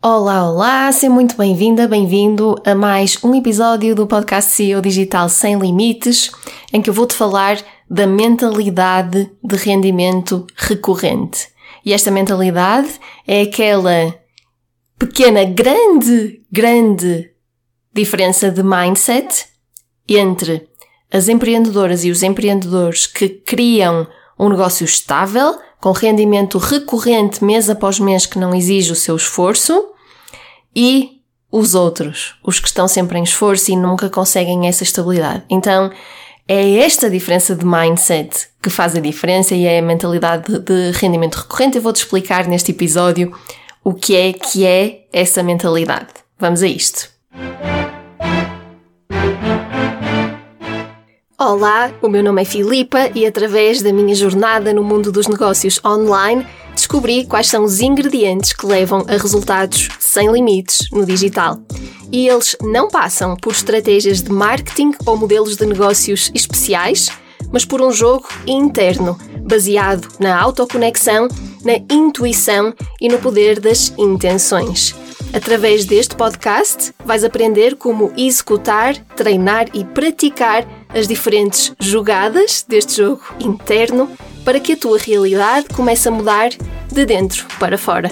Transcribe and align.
Olá, 0.00 0.48
olá, 0.48 0.92
seja 0.92 1.12
muito 1.12 1.36
bem-vinda, 1.36 1.88
bem-vindo 1.88 2.54
a 2.64 2.72
mais 2.72 3.18
um 3.24 3.34
episódio 3.34 3.96
do 3.96 4.06
podcast 4.06 4.52
CEO 4.52 4.80
Digital 4.80 5.28
Sem 5.28 5.58
Limites, 5.58 6.30
em 6.72 6.80
que 6.80 6.88
eu 6.88 6.94
vou-te 6.94 7.14
falar 7.14 7.58
da 7.90 8.06
mentalidade 8.06 9.28
de 9.42 9.56
rendimento 9.56 10.46
recorrente. 10.54 11.48
E 11.84 11.92
esta 11.92 12.12
mentalidade 12.12 12.88
é 13.26 13.42
aquela 13.42 14.14
pequena, 14.96 15.42
grande, 15.42 16.44
grande 16.48 17.32
diferença 17.92 18.52
de 18.52 18.62
mindset 18.62 19.46
entre 20.08 20.68
as 21.10 21.28
empreendedoras 21.28 22.04
e 22.04 22.12
os 22.12 22.22
empreendedores 22.22 23.04
que 23.04 23.28
criam 23.28 24.06
um 24.38 24.48
negócio 24.48 24.84
estável, 24.84 25.58
com 25.80 25.92
rendimento 25.92 26.58
recorrente 26.58 27.44
mês 27.44 27.70
após 27.70 27.98
mês 28.00 28.26
que 28.26 28.38
não 28.38 28.54
exige 28.54 28.92
o 28.92 28.96
seu 28.96 29.16
esforço, 29.16 29.88
e 30.74 31.18
os 31.50 31.74
outros, 31.74 32.34
os 32.44 32.60
que 32.60 32.68
estão 32.68 32.86
sempre 32.86 33.18
em 33.18 33.22
esforço 33.22 33.70
e 33.70 33.76
nunca 33.76 34.10
conseguem 34.10 34.68
essa 34.68 34.82
estabilidade. 34.82 35.44
Então, 35.48 35.90
é 36.46 36.76
esta 36.78 37.10
diferença 37.10 37.54
de 37.54 37.64
mindset 37.64 38.48
que 38.62 38.70
faz 38.70 38.96
a 38.96 39.00
diferença 39.00 39.54
e 39.54 39.66
é 39.66 39.78
a 39.78 39.82
mentalidade 39.82 40.58
de 40.58 40.92
rendimento 40.92 41.36
recorrente. 41.36 41.76
Eu 41.76 41.82
vou-te 41.82 41.96
explicar 41.96 42.46
neste 42.46 42.70
episódio 42.70 43.34
o 43.84 43.94
que 43.94 44.16
é 44.16 44.32
que 44.32 44.66
é 44.66 45.06
essa 45.12 45.42
mentalidade. 45.42 46.08
Vamos 46.38 46.62
a 46.62 46.66
isto. 46.66 47.17
Olá, 51.48 51.90
o 52.02 52.10
meu 52.10 52.22
nome 52.22 52.42
é 52.42 52.44
Filipa 52.44 53.10
e 53.14 53.24
através 53.24 53.80
da 53.80 53.90
minha 53.90 54.14
jornada 54.14 54.70
no 54.74 54.84
mundo 54.84 55.10
dos 55.10 55.26
negócios 55.26 55.80
online 55.82 56.46
descobri 56.74 57.24
quais 57.24 57.46
são 57.46 57.64
os 57.64 57.80
ingredientes 57.80 58.52
que 58.52 58.66
levam 58.66 59.06
a 59.08 59.12
resultados 59.12 59.88
sem 59.98 60.30
limites 60.30 60.90
no 60.92 61.06
digital. 61.06 61.58
E 62.12 62.28
eles 62.28 62.54
não 62.60 62.88
passam 62.88 63.34
por 63.34 63.54
estratégias 63.54 64.20
de 64.20 64.30
marketing 64.30 64.92
ou 65.06 65.16
modelos 65.16 65.56
de 65.56 65.64
negócios 65.64 66.30
especiais, 66.34 67.10
mas 67.50 67.64
por 67.64 67.80
um 67.80 67.92
jogo 67.92 68.28
interno, 68.46 69.18
baseado 69.40 70.06
na 70.20 70.38
autoconexão, 70.38 71.28
na 71.64 71.76
intuição 71.90 72.74
e 73.00 73.08
no 73.08 73.18
poder 73.20 73.58
das 73.58 73.94
intenções. 73.96 74.94
Através 75.32 75.86
deste 75.86 76.14
podcast, 76.14 76.92
vais 77.06 77.24
aprender 77.24 77.76
como 77.76 78.12
executar, 78.18 78.96
treinar 79.16 79.66
e 79.72 79.82
praticar 79.82 80.66
as 80.94 81.06
diferentes 81.06 81.74
jogadas 81.80 82.64
deste 82.66 82.96
jogo 82.96 83.22
interno 83.40 84.10
para 84.44 84.58
que 84.58 84.72
a 84.72 84.76
tua 84.76 84.98
realidade 84.98 85.66
comece 85.74 86.08
a 86.08 86.12
mudar 86.12 86.50
de 86.90 87.04
dentro 87.04 87.46
para 87.58 87.76
fora. 87.76 88.10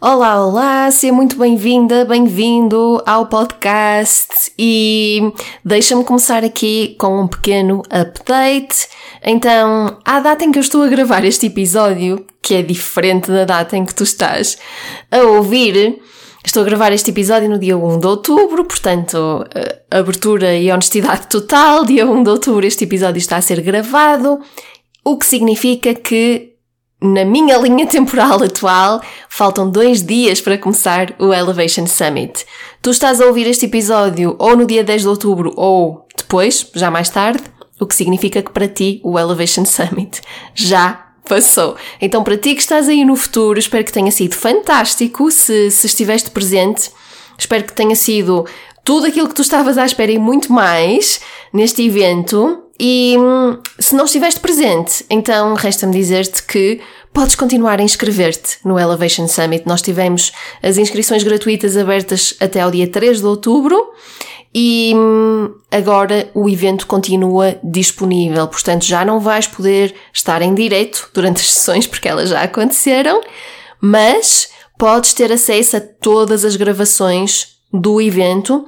Olá, 0.00 0.46
olá, 0.46 0.90
seja 0.92 1.12
muito 1.12 1.36
bem-vinda, 1.36 2.04
bem-vindo 2.04 3.02
ao 3.04 3.26
podcast 3.26 4.52
e 4.56 5.32
deixa-me 5.64 6.04
começar 6.04 6.44
aqui 6.44 6.94
com 7.00 7.22
um 7.22 7.26
pequeno 7.26 7.82
update. 7.90 8.88
Então, 9.20 9.98
à 10.04 10.20
data 10.20 10.44
em 10.44 10.52
que 10.52 10.58
eu 10.58 10.62
estou 10.62 10.84
a 10.84 10.86
gravar 10.86 11.24
este 11.24 11.46
episódio, 11.46 12.24
que 12.40 12.54
é 12.54 12.62
diferente 12.62 13.28
da 13.28 13.44
data 13.44 13.76
em 13.76 13.84
que 13.84 13.92
tu 13.92 14.04
estás 14.04 14.56
a 15.10 15.18
ouvir, 15.22 16.00
Estou 16.44 16.62
a 16.62 16.66
gravar 16.66 16.92
este 16.92 17.10
episódio 17.10 17.48
no 17.48 17.58
dia 17.58 17.76
1 17.76 17.98
de 17.98 18.06
outubro, 18.06 18.64
portanto, 18.64 19.44
abertura 19.90 20.56
e 20.56 20.70
honestidade 20.70 21.26
total. 21.26 21.84
Dia 21.84 22.06
1 22.06 22.22
de 22.22 22.30
outubro 22.30 22.64
este 22.64 22.84
episódio 22.84 23.18
está 23.18 23.36
a 23.36 23.42
ser 23.42 23.60
gravado, 23.60 24.38
o 25.04 25.18
que 25.18 25.26
significa 25.26 25.94
que 25.94 26.54
na 27.02 27.24
minha 27.24 27.56
linha 27.62 27.86
temporal 27.86 28.42
atual, 28.42 29.00
faltam 29.28 29.70
dois 29.70 30.02
dias 30.02 30.40
para 30.40 30.58
começar 30.58 31.14
o 31.18 31.32
Elevation 31.32 31.86
Summit. 31.86 32.44
Tu 32.82 32.90
estás 32.90 33.20
a 33.20 33.26
ouvir 33.26 33.46
este 33.46 33.66
episódio 33.66 34.36
ou 34.38 34.56
no 34.56 34.64
dia 34.66 34.84
10 34.84 35.02
de 35.02 35.08
outubro 35.08 35.52
ou 35.56 36.06
depois, 36.16 36.70
já 36.74 36.90
mais 36.90 37.08
tarde, 37.08 37.42
o 37.80 37.86
que 37.86 37.94
significa 37.94 38.42
que 38.42 38.50
para 38.50 38.68
ti 38.68 39.00
o 39.04 39.18
Elevation 39.18 39.64
Summit 39.64 40.20
já 40.54 41.07
passou. 41.28 41.76
Então, 42.00 42.24
para 42.24 42.36
ti 42.36 42.54
que 42.54 42.60
estás 42.60 42.88
aí 42.88 43.04
no 43.04 43.14
futuro, 43.14 43.58
espero 43.58 43.84
que 43.84 43.92
tenha 43.92 44.10
sido 44.10 44.34
fantástico. 44.34 45.30
Se, 45.30 45.70
se 45.70 45.86
estiveste 45.86 46.30
presente, 46.30 46.90
espero 47.38 47.64
que 47.64 47.72
tenha 47.72 47.94
sido 47.94 48.46
tudo 48.84 49.06
aquilo 49.06 49.28
que 49.28 49.34
tu 49.34 49.42
estavas 49.42 49.76
à 49.76 49.84
espera 49.84 50.10
e 50.10 50.18
muito 50.18 50.52
mais 50.52 51.20
neste 51.52 51.86
evento. 51.86 52.64
E 52.80 53.16
hum, 53.18 53.58
se 53.78 53.94
não 53.94 54.04
estiveste 54.04 54.40
presente, 54.40 55.04
então 55.10 55.54
resta-me 55.54 55.92
dizer-te 55.92 56.42
que 56.44 56.80
podes 57.12 57.34
continuar 57.34 57.80
a 57.80 57.82
inscrever-te 57.82 58.58
no 58.64 58.78
Elevation 58.78 59.26
Summit. 59.26 59.64
Nós 59.66 59.82
tivemos 59.82 60.32
as 60.62 60.78
inscrições 60.78 61.24
gratuitas 61.24 61.76
abertas 61.76 62.34
até 62.40 62.60
ao 62.60 62.70
dia 62.70 62.88
3 62.88 63.18
de 63.18 63.26
outubro 63.26 63.92
e 64.54 64.92
hum, 64.94 65.54
agora 65.70 66.30
o 66.34 66.48
evento 66.48 66.86
continua 66.86 67.58
disponível, 67.62 68.48
portanto 68.48 68.84
já 68.84 69.04
não 69.04 69.20
vais 69.20 69.46
poder 69.46 69.94
estar 70.12 70.40
em 70.42 70.54
direto 70.54 71.10
durante 71.12 71.40
as 71.40 71.52
sessões 71.52 71.86
porque 71.86 72.08
elas 72.08 72.30
já 72.30 72.42
aconteceram, 72.42 73.20
mas 73.80 74.48
podes 74.78 75.12
ter 75.12 75.30
acesso 75.30 75.76
a 75.76 75.80
todas 75.80 76.44
as 76.44 76.56
gravações 76.56 77.58
do 77.72 78.00
evento 78.00 78.66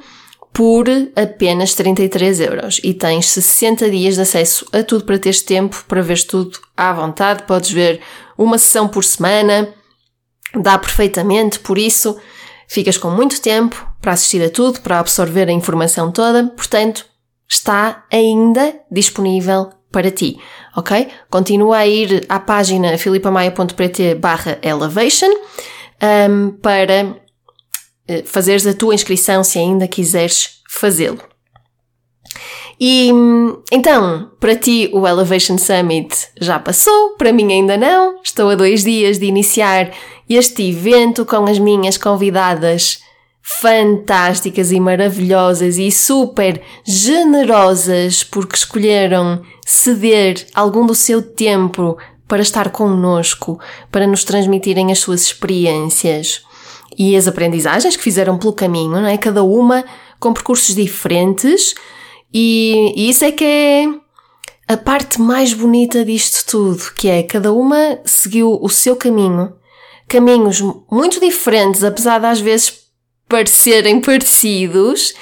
por 0.52 0.86
apenas 1.16 1.74
33 1.74 2.40
euros. 2.40 2.80
E 2.82 2.92
tens 2.92 3.28
60 3.30 3.90
dias 3.90 4.16
de 4.16 4.22
acesso 4.22 4.66
a 4.72 4.82
tudo 4.82 5.04
para 5.04 5.18
teres 5.18 5.42
tempo 5.42 5.84
para 5.88 6.02
ver 6.02 6.22
tudo 6.24 6.58
à 6.76 6.92
vontade. 6.92 7.44
Podes 7.44 7.70
ver 7.70 8.00
uma 8.36 8.58
sessão 8.58 8.88
por 8.88 9.04
semana, 9.04 9.72
dá 10.54 10.76
perfeitamente, 10.76 11.60
por 11.60 11.78
isso 11.78 12.16
ficas 12.70 12.96
com 12.96 13.10
muito 13.10 13.40
tempo 13.40 13.84
para 14.00 14.12
assistir 14.12 14.40
a 14.44 14.48
tudo, 14.48 14.80
para 14.80 15.00
absorver 15.00 15.48
a 15.48 15.52
informação 15.52 16.12
toda, 16.12 16.44
portanto, 16.56 17.04
está 17.48 18.04
ainda 18.12 18.80
disponível 18.88 19.70
para 19.90 20.08
ti, 20.08 20.38
ok? 20.76 21.08
Continua 21.28 21.78
a 21.78 21.86
ir 21.88 22.24
à 22.28 22.38
página 22.38 22.96
filipamaia.pt 22.96 24.14
barra 24.14 24.56
elevation 24.62 25.32
um, 26.30 26.52
para 26.62 27.16
eh, 28.06 28.22
fazeres 28.24 28.64
a 28.68 28.72
tua 28.72 28.94
inscrição 28.94 29.42
se 29.42 29.58
ainda 29.58 29.88
quiseres 29.88 30.60
fazê-lo. 30.68 31.20
E 32.80 33.10
então, 33.70 34.30
para 34.40 34.56
ti 34.56 34.88
o 34.94 35.06
Elevation 35.06 35.58
Summit 35.58 36.28
já 36.40 36.58
passou, 36.58 37.10
para 37.18 37.30
mim 37.30 37.52
ainda 37.52 37.76
não. 37.76 38.20
Estou 38.22 38.48
a 38.48 38.54
dois 38.54 38.84
dias 38.84 39.18
de 39.18 39.26
iniciar 39.26 39.90
este 40.36 40.70
evento 40.70 41.26
com 41.26 41.44
as 41.44 41.58
minhas 41.58 41.96
convidadas 41.96 43.00
fantásticas 43.42 44.70
e 44.70 44.78
maravilhosas 44.78 45.76
e 45.78 45.90
super 45.90 46.62
generosas 46.84 48.22
porque 48.22 48.54
escolheram 48.54 49.42
ceder 49.66 50.46
algum 50.54 50.86
do 50.86 50.94
seu 50.94 51.20
tempo 51.22 51.96
para 52.28 52.42
estar 52.42 52.70
connosco, 52.70 53.58
para 53.90 54.06
nos 54.06 54.22
transmitirem 54.22 54.92
as 54.92 55.00
suas 55.00 55.22
experiências 55.22 56.44
e 56.96 57.16
as 57.16 57.26
aprendizagens 57.26 57.96
que 57.96 58.02
fizeram 58.02 58.38
pelo 58.38 58.52
caminho, 58.52 59.00
não 59.00 59.06
é? 59.06 59.16
Cada 59.18 59.42
uma 59.42 59.84
com 60.20 60.32
percursos 60.32 60.74
diferentes 60.74 61.74
e, 62.32 62.92
e 62.94 63.10
isso 63.10 63.24
é 63.24 63.32
que 63.32 63.44
é 63.44 63.88
a 64.68 64.76
parte 64.76 65.20
mais 65.20 65.52
bonita 65.52 66.04
disto 66.04 66.46
tudo, 66.48 66.92
que 66.94 67.08
é 67.08 67.24
cada 67.24 67.52
uma 67.52 67.98
seguiu 68.04 68.56
o 68.62 68.68
seu 68.68 68.94
caminho, 68.94 69.52
caminhos 70.10 70.60
muito 70.90 71.20
diferentes, 71.20 71.84
apesar 71.84 72.18
de 72.18 72.26
às 72.26 72.40
vezes 72.40 72.80
parecerem 73.28 74.00
parecidos 74.00 75.14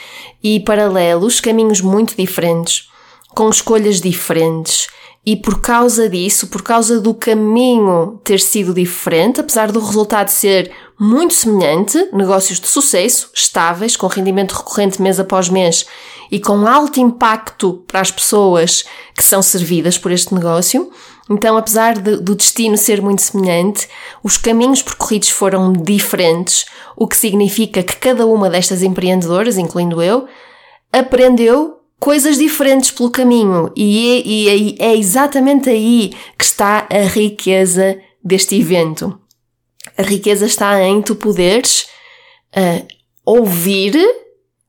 e 0.43 0.61
paralelos, 0.61 1.41
caminhos 1.41 1.83
muito 1.83 2.17
diferentes, 2.17 2.89
com 3.35 3.51
escolhas 3.51 4.01
diferentes. 4.01 4.89
E 5.27 5.37
por 5.37 5.61
causa 5.61 6.09
disso, 6.09 6.47
por 6.47 6.63
causa 6.63 6.99
do 7.03 7.13
caminho 7.13 8.19
ter 8.25 8.41
sido 8.41 8.73
diferente, 8.73 9.41
apesar 9.41 9.71
do 9.71 9.79
resultado 9.79 10.31
ser 10.31 10.73
muito 10.99 11.35
semelhante, 11.35 12.09
negócios 12.11 12.59
de 12.59 12.67
sucesso, 12.67 13.31
estáveis, 13.35 13.95
com 13.95 14.07
rendimento 14.07 14.53
recorrente 14.53 15.03
mês 15.03 15.21
após 15.21 15.51
mês 15.51 15.85
e 16.31 16.39
com 16.39 16.67
alto 16.67 17.01
impacto 17.01 17.85
para 17.87 18.01
as 18.01 18.11
pessoas 18.11 18.85
que 19.15 19.25
são 19.25 19.43
servidas 19.43 19.97
por 19.97 20.13
este 20.13 20.35
negócio. 20.35 20.91
Então, 21.31 21.57
apesar 21.57 21.99
de, 21.99 22.17
do 22.17 22.35
destino 22.35 22.77
ser 22.77 23.03
muito 23.03 23.21
semelhante, 23.21 23.89
os 24.23 24.37
caminhos 24.37 24.83
percorridos 24.83 25.29
foram 25.29 25.73
diferentes, 25.73 26.65
o 26.97 27.07
que 27.07 27.17
significa 27.17 27.83
que 27.83 27.97
cada 27.97 28.27
uma 28.27 28.49
destas 28.49 28.83
empreendedoras, 28.83 29.59
incluindo 29.59 30.03
eu, 30.03 30.27
aprendeu 30.93 31.79
coisas 32.01 32.39
diferentes 32.39 32.91
pelo 32.91 33.11
caminho 33.11 33.73
e 33.77 34.09
é, 34.09 34.23
e 34.27 34.77
é, 34.79 34.87
é 34.91 34.97
exatamente 34.97 35.69
aí 35.69 36.13
que 36.39 36.45
está 36.45 36.87
a 36.91 37.01
riqueza 37.09 37.99
deste 38.25 38.59
evento. 38.59 39.19
A 39.97 40.03
riqueza 40.03 40.47
está 40.47 40.83
em 40.83 41.03
tu 41.03 41.17
poderes 41.17 41.87
uh, 42.57 42.87
ouvir 43.25 43.97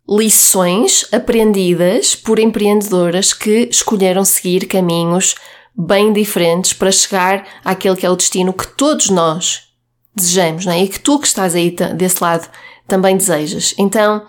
lições 0.09 1.05
aprendidas 1.11 2.15
por 2.15 2.39
empreendedoras 2.39 3.31
que 3.31 3.69
escolheram 3.69 4.25
seguir 4.25 4.65
caminhos 4.65 5.35
bem 5.77 6.11
diferentes 6.11 6.73
para 6.73 6.91
chegar 6.91 7.47
àquele 7.63 7.95
que 7.95 8.05
é 8.05 8.09
o 8.09 8.15
destino 8.15 8.51
que 8.51 8.67
todos 8.67 9.09
nós 9.09 9.69
desejamos, 10.15 10.65
não 10.65 10.73
é? 10.73 10.83
E 10.83 10.87
que 10.87 10.99
tu 10.99 11.19
que 11.19 11.27
estás 11.27 11.53
aí 11.53 11.75
desse 11.95 12.23
lado 12.23 12.49
também 12.87 13.15
desejas. 13.15 13.75
Então, 13.77 14.25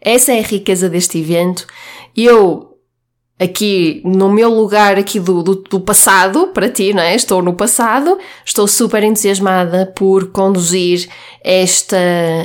essa 0.00 0.32
é 0.32 0.38
a 0.38 0.42
riqueza 0.42 0.88
deste 0.88 1.18
evento. 1.18 1.66
Eu 2.16 2.73
aqui 3.38 4.00
no 4.04 4.30
meu 4.30 4.48
lugar 4.48 4.96
aqui 4.96 5.18
do, 5.18 5.42
do, 5.42 5.54
do, 5.56 5.80
passado, 5.80 6.48
para 6.48 6.68
ti, 6.68 6.94
não 6.94 7.02
é? 7.02 7.14
Estou 7.16 7.42
no 7.42 7.52
passado, 7.52 8.16
estou 8.44 8.66
super 8.68 9.02
entusiasmada 9.02 9.92
por 9.94 10.30
conduzir 10.30 11.08
esta, 11.42 11.96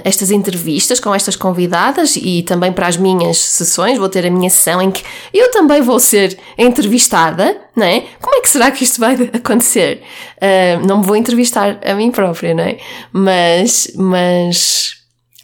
estas 0.03 0.31
entrevistas 0.31 0.99
com 0.99 1.13
estas 1.13 1.35
convidadas 1.35 2.15
e 2.15 2.41
também 2.43 2.73
para 2.73 2.87
as 2.87 2.97
minhas 2.97 3.37
sessões, 3.37 3.99
vou 3.99 4.09
ter 4.09 4.25
a 4.25 4.31
minha 4.31 4.49
sessão 4.49 4.81
em 4.81 4.89
que 4.89 5.03
eu 5.31 5.51
também 5.51 5.81
vou 5.81 5.99
ser 5.99 6.37
entrevistada, 6.57 7.55
não 7.75 7.85
é? 7.85 8.05
Como 8.19 8.35
é 8.35 8.41
que 8.41 8.49
será 8.49 8.71
que 8.71 8.83
isto 8.83 8.99
vai 8.99 9.13
acontecer? 9.31 10.01
Uh, 10.37 10.85
não 10.87 10.99
me 10.99 11.05
vou 11.05 11.15
entrevistar 11.15 11.79
a 11.85 11.93
mim 11.93 12.09
própria, 12.09 12.55
não 12.55 12.63
é? 12.63 12.77
Mas, 13.13 13.91
mas 13.95 14.98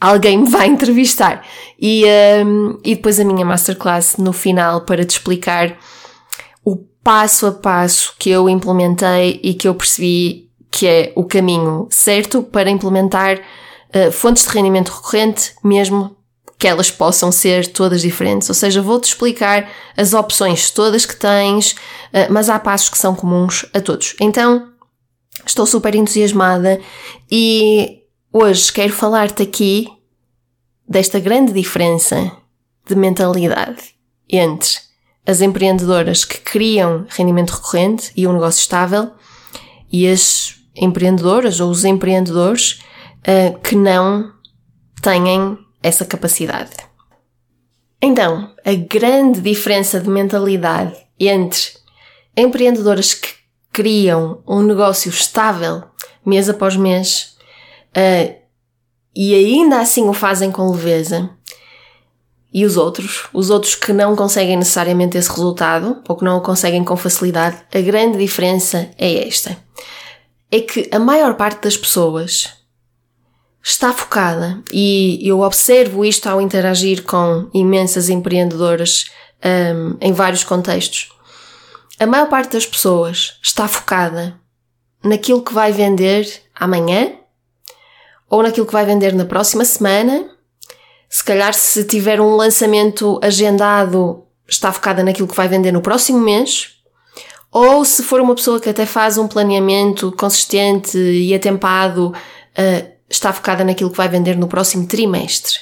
alguém 0.05 0.37
me 0.37 0.49
vai 0.49 0.67
entrevistar. 0.69 1.45
E, 1.79 2.03
um, 2.45 2.79
e 2.83 2.95
depois 2.95 3.19
a 3.19 3.23
minha 3.23 3.45
masterclass 3.45 4.17
no 4.17 4.31
final 4.31 4.81
para 4.81 5.03
te 5.03 5.11
explicar 5.11 5.77
o 6.63 6.77
passo 7.03 7.47
a 7.47 7.51
passo 7.51 8.13
que 8.17 8.29
eu 8.29 8.49
implementei 8.49 9.39
e 9.43 9.53
que 9.53 9.67
eu 9.67 9.75
percebi 9.75 10.49
que 10.71 10.87
é 10.87 11.13
o 11.15 11.23
caminho 11.23 11.87
certo 11.89 12.43
para 12.43 12.69
implementar 12.69 13.39
uh, 13.39 14.11
fontes 14.11 14.45
de 14.45 14.49
rendimento 14.49 14.89
recorrente, 14.89 15.53
mesmo 15.63 16.15
que 16.57 16.67
elas 16.67 16.91
possam 16.91 17.31
ser 17.31 17.67
todas 17.67 18.01
diferentes. 18.01 18.49
Ou 18.49 18.55
seja, 18.55 18.81
vou-te 18.81 19.05
explicar 19.05 19.69
as 19.95 20.13
opções 20.13 20.69
todas 20.69 21.05
que 21.05 21.15
tens, 21.15 21.71
uh, 21.71 22.27
mas 22.29 22.49
há 22.49 22.59
passos 22.59 22.89
que 22.89 22.97
são 22.97 23.15
comuns 23.15 23.65
a 23.73 23.79
todos. 23.79 24.15
Então, 24.19 24.69
estou 25.45 25.65
super 25.65 25.95
entusiasmada 25.95 26.81
e 27.31 28.01
Hoje 28.37 28.69
quero 28.73 28.91
falar-te 28.91 29.43
aqui 29.43 29.87
desta 30.87 31.19
grande 31.19 31.53
diferença 31.53 32.31
de 32.87 32.95
mentalidade 32.95 33.95
entre 34.29 34.77
as 35.25 35.41
empreendedoras 35.41 36.23
que 36.23 36.39
criam 36.39 37.05
rendimento 37.09 37.51
recorrente 37.51 38.11
e 38.15 38.27
um 38.27 38.33
negócio 38.33 38.59
estável 38.59 39.11
e 39.91 40.07
as 40.07 40.55
empreendedoras 40.75 41.59
ou 41.59 41.69
os 41.69 41.83
empreendedores 41.83 42.81
uh, 43.21 43.59
que 43.59 43.75
não 43.75 44.31
têm 45.01 45.57
essa 45.81 46.05
capacidade. 46.05 46.71
Então, 48.01 48.53
a 48.63 48.73
grande 48.73 49.41
diferença 49.41 49.99
de 49.99 50.09
mentalidade 50.09 50.95
entre 51.19 51.71
empreendedoras 52.37 53.13
que 53.13 53.29
criam 53.71 54.43
um 54.47 54.61
negócio 54.61 55.09
estável 55.09 55.83
mês 56.25 56.49
após 56.49 56.75
mês 56.75 57.35
uh, 57.95 58.44
e 59.15 59.33
ainda 59.33 59.79
assim 59.79 60.09
o 60.09 60.13
fazem 60.13 60.51
com 60.51 60.69
leveza, 60.71 61.29
e 62.53 62.65
os 62.65 62.77
outros, 62.77 63.27
os 63.33 63.49
outros 63.49 63.75
que 63.75 63.91
não 63.91 64.15
conseguem 64.15 64.55
necessariamente 64.55 65.17
esse 65.17 65.29
resultado, 65.29 66.01
ou 66.07 66.15
que 66.15 66.23
não 66.23 66.37
o 66.37 66.41
conseguem 66.41 66.83
com 66.83 66.95
facilidade, 66.95 67.57
a 67.73 67.81
grande 67.81 68.17
diferença 68.17 68.89
é 68.97 69.27
esta. 69.27 69.57
É 70.51 70.61
que 70.61 70.89
a 70.91 70.99
maior 70.99 71.35
parte 71.35 71.63
das 71.63 71.75
pessoas 71.75 72.53
está 73.61 73.91
focada, 73.91 74.63
e 74.71 75.19
eu 75.21 75.41
observo 75.41 76.05
isto 76.05 76.27
ao 76.27 76.39
interagir 76.39 77.03
com 77.03 77.49
imensas 77.53 78.09
empreendedoras 78.09 79.05
um, 79.43 79.97
em 79.99 80.13
vários 80.13 80.43
contextos. 80.43 81.09
A 81.99 82.05
maior 82.05 82.29
parte 82.29 82.53
das 82.53 82.65
pessoas 82.65 83.37
está 83.41 83.67
focada 83.67 84.39
naquilo 85.03 85.41
que 85.41 85.53
vai 85.53 85.71
vender 85.71 86.25
amanhã 86.55 87.11
ou 88.29 88.43
naquilo 88.43 88.65
que 88.65 88.73
vai 88.73 88.85
vender 88.85 89.13
na 89.13 89.25
próxima 89.25 89.63
semana. 89.65 90.29
Se 91.09 91.23
calhar, 91.23 91.53
se 91.53 91.83
tiver 91.83 92.19
um 92.19 92.35
lançamento 92.35 93.19
agendado, 93.21 94.23
está 94.47 94.71
focada 94.71 95.03
naquilo 95.03 95.27
que 95.27 95.35
vai 95.35 95.47
vender 95.47 95.71
no 95.71 95.81
próximo 95.81 96.19
mês. 96.19 96.75
Ou 97.51 97.85
se 97.85 98.03
for 98.03 98.19
uma 98.19 98.35
pessoa 98.35 98.59
que 98.59 98.69
até 98.69 98.85
faz 98.85 99.17
um 99.17 99.27
planeamento 99.27 100.11
consistente 100.11 100.97
e 100.97 101.33
atempado, 101.33 102.07
uh, 102.09 102.91
está 103.09 103.31
focada 103.31 103.63
naquilo 103.63 103.89
que 103.89 103.97
vai 103.97 104.09
vender 104.09 104.37
no 104.37 104.47
próximo 104.47 104.85
trimestre. 104.87 105.55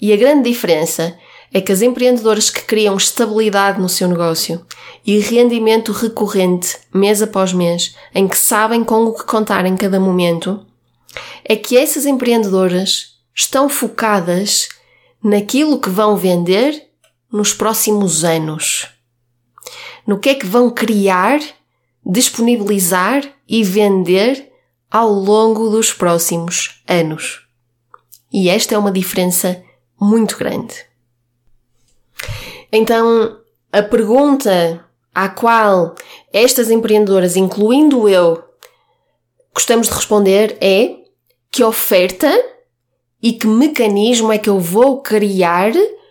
E 0.00 0.12
a 0.12 0.16
grande 0.16 0.50
diferença 0.50 1.16
é 1.52 1.60
que 1.60 1.70
as 1.70 1.82
empreendedoras 1.82 2.50
que 2.50 2.62
criam 2.62 2.96
estabilidade 2.96 3.80
no 3.80 3.88
seu 3.88 4.08
negócio 4.08 4.66
e 5.06 5.20
rendimento 5.20 5.92
recorrente 5.92 6.76
mês 6.92 7.22
após 7.22 7.52
mês, 7.52 7.94
em 8.12 8.26
que 8.26 8.36
sabem 8.36 8.82
com 8.82 9.04
o 9.04 9.14
que 9.14 9.24
contar 9.24 9.64
em 9.64 9.76
cada 9.76 10.00
momento, 10.00 10.66
é 11.44 11.56
que 11.56 11.76
essas 11.76 12.06
empreendedoras 12.06 13.18
estão 13.34 13.68
focadas 13.68 14.68
naquilo 15.22 15.80
que 15.80 15.88
vão 15.88 16.16
vender 16.16 16.88
nos 17.32 17.52
próximos 17.52 18.24
anos. 18.24 18.86
No 20.06 20.18
que 20.18 20.30
é 20.30 20.34
que 20.34 20.46
vão 20.46 20.70
criar, 20.70 21.40
disponibilizar 22.04 23.24
e 23.48 23.64
vender 23.64 24.52
ao 24.90 25.10
longo 25.10 25.70
dos 25.70 25.92
próximos 25.92 26.82
anos. 26.86 27.46
E 28.32 28.48
esta 28.48 28.74
é 28.74 28.78
uma 28.78 28.92
diferença 28.92 29.62
muito 30.00 30.36
grande. 30.36 30.74
Então, 32.70 33.38
a 33.72 33.82
pergunta 33.82 34.84
à 35.14 35.28
qual 35.28 35.94
estas 36.32 36.70
empreendedoras, 36.70 37.36
incluindo 37.36 38.08
eu, 38.08 38.42
gostamos 39.54 39.88
de 39.88 39.94
responder 39.94 40.56
é 40.60 41.03
que 41.54 41.62
oferta 41.62 42.28
e 43.22 43.32
que 43.32 43.46
mecanismo 43.46 44.32
é 44.32 44.38
que 44.38 44.50
eu 44.50 44.58
vou 44.58 45.00
criar 45.00 45.70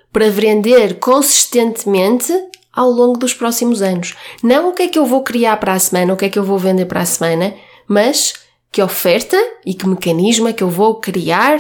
para 0.09 0.31
vender 0.31 0.99
consistentemente 0.99 2.31
ao 2.71 2.89
longo 2.89 3.19
dos 3.19 3.33
próximos 3.33 3.81
anos. 3.81 4.15
Não 4.41 4.69
o 4.69 4.71
que 4.73 4.83
é 4.83 4.87
que 4.87 4.97
eu 4.97 5.05
vou 5.05 5.21
criar 5.21 5.57
para 5.57 5.73
a 5.73 5.79
semana, 5.79 6.13
o 6.13 6.15
que 6.15 6.23
é 6.23 6.29
que 6.29 6.39
eu 6.39 6.45
vou 6.45 6.57
vender 6.57 6.85
para 6.85 7.01
a 7.01 7.05
semana, 7.05 7.53
mas 7.89 8.35
que 8.71 8.81
oferta 8.81 9.35
e 9.65 9.73
que 9.73 9.85
mecanismo 9.85 10.47
é 10.47 10.53
que 10.53 10.63
eu 10.63 10.69
vou 10.69 11.01
criar 11.01 11.59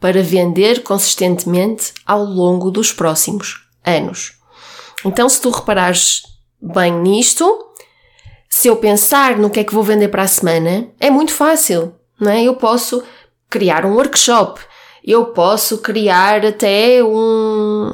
para 0.00 0.22
vender 0.22 0.82
consistentemente 0.82 1.92
ao 2.06 2.24
longo 2.24 2.70
dos 2.70 2.94
próximos 2.94 3.56
anos. 3.84 4.38
Então, 5.04 5.28
se 5.28 5.38
tu 5.38 5.50
reparares 5.50 6.22
bem 6.62 6.94
nisto, 6.94 7.44
se 8.48 8.68
eu 8.68 8.76
pensar 8.76 9.36
no 9.36 9.50
que 9.50 9.60
é 9.60 9.64
que 9.64 9.74
vou 9.74 9.82
vender 9.82 10.08
para 10.08 10.22
a 10.22 10.28
semana, 10.28 10.88
é 10.98 11.10
muito 11.10 11.34
fácil, 11.34 11.94
não 12.18 12.32
é? 12.32 12.42
Eu 12.42 12.56
posso 12.56 13.02
criar 13.48 13.84
um 13.84 13.94
workshop, 13.94 14.60
eu 15.04 15.26
posso 15.26 15.78
criar 15.78 16.44
até 16.44 17.02
um, 17.02 17.90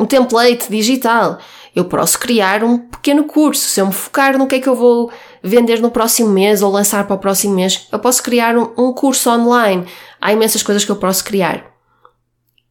um 0.00 0.06
template 0.06 0.68
digital, 0.68 1.38
eu 1.74 1.84
posso 1.84 2.18
criar 2.18 2.64
um 2.64 2.78
pequeno 2.78 3.24
curso. 3.24 3.62
Se 3.62 3.80
eu 3.80 3.86
me 3.86 3.92
focar 3.92 4.36
no 4.36 4.46
que 4.46 4.56
é 4.56 4.60
que 4.60 4.68
eu 4.68 4.74
vou 4.74 5.10
vender 5.42 5.80
no 5.80 5.90
próximo 5.90 6.28
mês 6.28 6.62
ou 6.62 6.70
lançar 6.70 7.06
para 7.06 7.16
o 7.16 7.18
próximo 7.18 7.54
mês, 7.54 7.88
eu 7.90 7.98
posso 7.98 8.22
criar 8.22 8.56
um, 8.56 8.72
um 8.76 8.92
curso 8.92 9.30
online. 9.30 9.86
Há 10.20 10.32
imensas 10.32 10.62
coisas 10.62 10.84
que 10.84 10.90
eu 10.90 10.96
posso 10.96 11.24
criar. 11.24 11.64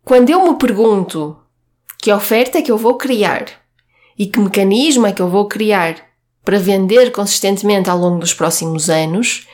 Quando 0.04 0.30
eu 0.30 0.44
me 0.44 0.58
pergunto 0.58 1.38
que 1.98 2.12
oferta 2.12 2.58
é 2.58 2.62
que 2.62 2.72
eu 2.72 2.78
vou 2.78 2.96
criar 2.96 3.46
e 4.18 4.26
que 4.26 4.40
mecanismo 4.40 5.08
é 5.08 5.12
que 5.14 5.22
eu 5.22 5.30
vou 5.30 5.48
criar 5.48 5.96
para 6.44 6.60
vender 6.60 7.12
consistentemente 7.12 7.90
ao 7.90 7.98
longo 7.98 8.20
dos 8.20 8.34
próximos 8.34 8.90
anos, 8.90 9.48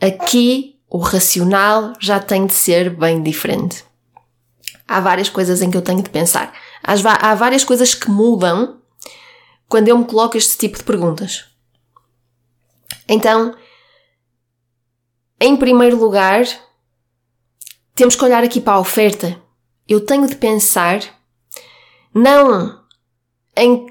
aqui 0.00 0.79
o 0.90 0.98
racional 0.98 1.92
já 2.00 2.18
tem 2.18 2.46
de 2.46 2.52
ser 2.52 2.90
bem 2.90 3.22
diferente. 3.22 3.84
Há 4.88 4.98
várias 4.98 5.28
coisas 5.28 5.62
em 5.62 5.70
que 5.70 5.76
eu 5.76 5.82
tenho 5.82 6.02
de 6.02 6.10
pensar. 6.10 6.52
Há 6.82 7.34
várias 7.36 7.62
coisas 7.62 7.94
que 7.94 8.10
mudam 8.10 8.80
quando 9.68 9.86
eu 9.86 9.96
me 9.96 10.04
coloco 10.04 10.36
este 10.36 10.58
tipo 10.58 10.76
de 10.76 10.82
perguntas. 10.82 11.44
Então, 13.08 13.54
em 15.40 15.56
primeiro 15.56 15.96
lugar, 15.96 16.44
temos 17.94 18.16
que 18.16 18.24
olhar 18.24 18.42
aqui 18.42 18.60
para 18.60 18.72
a 18.72 18.80
oferta. 18.80 19.40
Eu 19.86 20.04
tenho 20.04 20.26
de 20.26 20.34
pensar 20.34 21.00
não 22.12 22.82
em, 23.56 23.86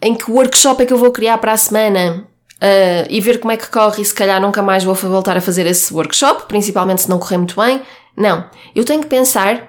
em 0.00 0.14
que 0.14 0.30
workshop 0.30 0.80
é 0.80 0.86
que 0.86 0.92
eu 0.92 0.98
vou 0.98 1.10
criar 1.10 1.38
para 1.38 1.52
a 1.52 1.56
semana, 1.56 2.29
uh, 2.60 3.06
e 3.08 3.20
ver 3.20 3.40
como 3.40 3.52
é 3.52 3.56
que 3.56 3.70
corre 3.70 4.02
e 4.02 4.04
se 4.04 4.14
calhar 4.14 4.40
nunca 4.40 4.62
mais 4.62 4.84
vou 4.84 4.94
voltar 4.94 5.36
a 5.36 5.40
fazer 5.40 5.66
esse 5.66 5.92
workshop, 5.92 6.46
principalmente 6.46 7.02
se 7.02 7.08
não 7.08 7.18
correr 7.18 7.38
muito 7.38 7.56
bem. 7.56 7.82
Não. 8.16 8.44
Eu 8.74 8.84
tenho 8.84 9.00
que 9.00 9.08
pensar 9.08 9.68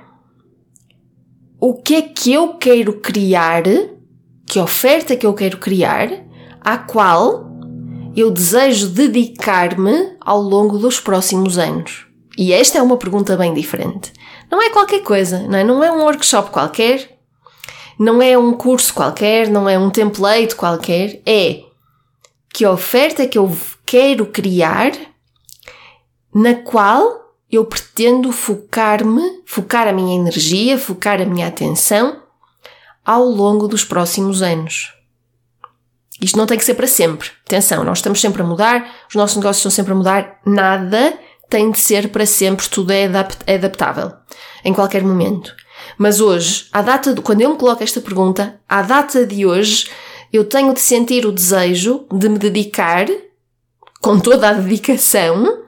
o 1.60 1.76
que 1.76 1.96
é 1.96 2.02
que 2.02 2.34
eu 2.34 2.56
quero 2.56 2.94
criar, 2.94 3.64
que 4.46 4.60
oferta 4.60 5.16
que 5.16 5.26
eu 5.26 5.34
quero 5.34 5.58
criar, 5.58 6.10
à 6.60 6.78
qual 6.78 7.50
eu 8.16 8.30
desejo 8.30 8.90
dedicar-me 8.90 10.18
ao 10.20 10.42
longo 10.42 10.78
dos 10.78 11.00
próximos 11.00 11.58
anos. 11.58 12.08
E 12.38 12.52
esta 12.52 12.78
é 12.78 12.82
uma 12.82 12.98
pergunta 12.98 13.38
bem 13.38 13.54
diferente. 13.54 14.12
Não 14.50 14.62
é 14.62 14.70
qualquer 14.70 15.02
coisa, 15.02 15.40
não 15.48 15.58
é? 15.58 15.64
Não 15.64 15.84
é 15.84 15.92
um 15.92 16.02
workshop 16.02 16.50
qualquer, 16.50 17.20
não 17.98 18.22
é 18.22 18.38
um 18.38 18.54
curso 18.54 18.94
qualquer, 18.94 19.50
não 19.50 19.70
é 19.70 19.78
um 19.78 19.90
template 19.90 20.56
qualquer, 20.56 21.22
é 21.26 21.62
que 22.54 22.66
oferta 22.66 23.28
que 23.28 23.38
eu 23.38 23.56
quero 23.86 24.26
criar 24.26 24.92
na 26.34 26.56
qual 26.56 27.36
eu 27.52 27.66
pretendo 27.66 28.32
focar-me, 28.32 29.42
focar 29.46 29.88
a 29.88 29.94
minha 29.94 30.16
energia, 30.16 30.78
focar 30.78 31.22
a 31.22 31.26
minha 31.26 31.48
atenção 31.48 32.22
ao 33.06 33.26
longo 33.26 33.68
dos 33.68 33.84
próximos 33.84 34.42
anos. 34.42 34.94
Isto 36.22 36.38
não 36.38 36.46
tem 36.46 36.58
que 36.58 36.64
ser 36.64 36.76
para 36.76 36.88
sempre. 36.88 37.30
Atenção, 37.46 37.84
nós 37.84 37.98
estamos 37.98 38.22
sempre 38.22 38.42
a 38.42 38.46
mudar, 38.46 38.96
os 39.10 39.16
nossos 39.16 39.38
negócios 39.38 39.58
estão 39.58 39.72
sempre 39.72 39.92
a 39.92 39.96
mudar, 39.96 40.40
nada 40.46 41.18
tem 41.50 41.70
de 41.70 41.80
ser 41.80 42.10
para 42.10 42.26
sempre, 42.26 42.70
tudo 42.70 42.92
é, 42.92 43.10
é 43.46 43.56
adaptável, 43.56 44.14
em 44.64 44.74
qualquer 44.74 45.04
momento. 45.04 45.54
Mas 45.98 46.22
hoje, 46.22 46.68
à 46.72 46.82
data 46.82 47.14
de, 47.14 47.22
quando 47.22 47.42
eu 47.42 47.50
me 47.50 47.58
coloco 47.58 47.84
esta 47.84 48.00
pergunta, 48.00 48.62
à 48.70 48.82
data 48.82 49.26
de 49.26 49.46
hoje, 49.46 49.90
eu 50.32 50.46
tenho 50.46 50.74
de 50.74 50.80
sentir 50.80 51.26
o 51.26 51.32
desejo 51.32 52.06
de 52.12 52.30
me 52.30 52.38
dedicar, 52.38 53.08
com 54.02 54.20
toda 54.20 54.50
a 54.50 54.54
dedicação, 54.54 55.64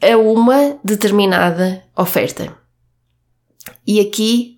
a 0.00 0.16
uma 0.16 0.78
determinada 0.84 1.84
oferta. 1.96 2.56
E 3.86 4.00
aqui 4.00 4.56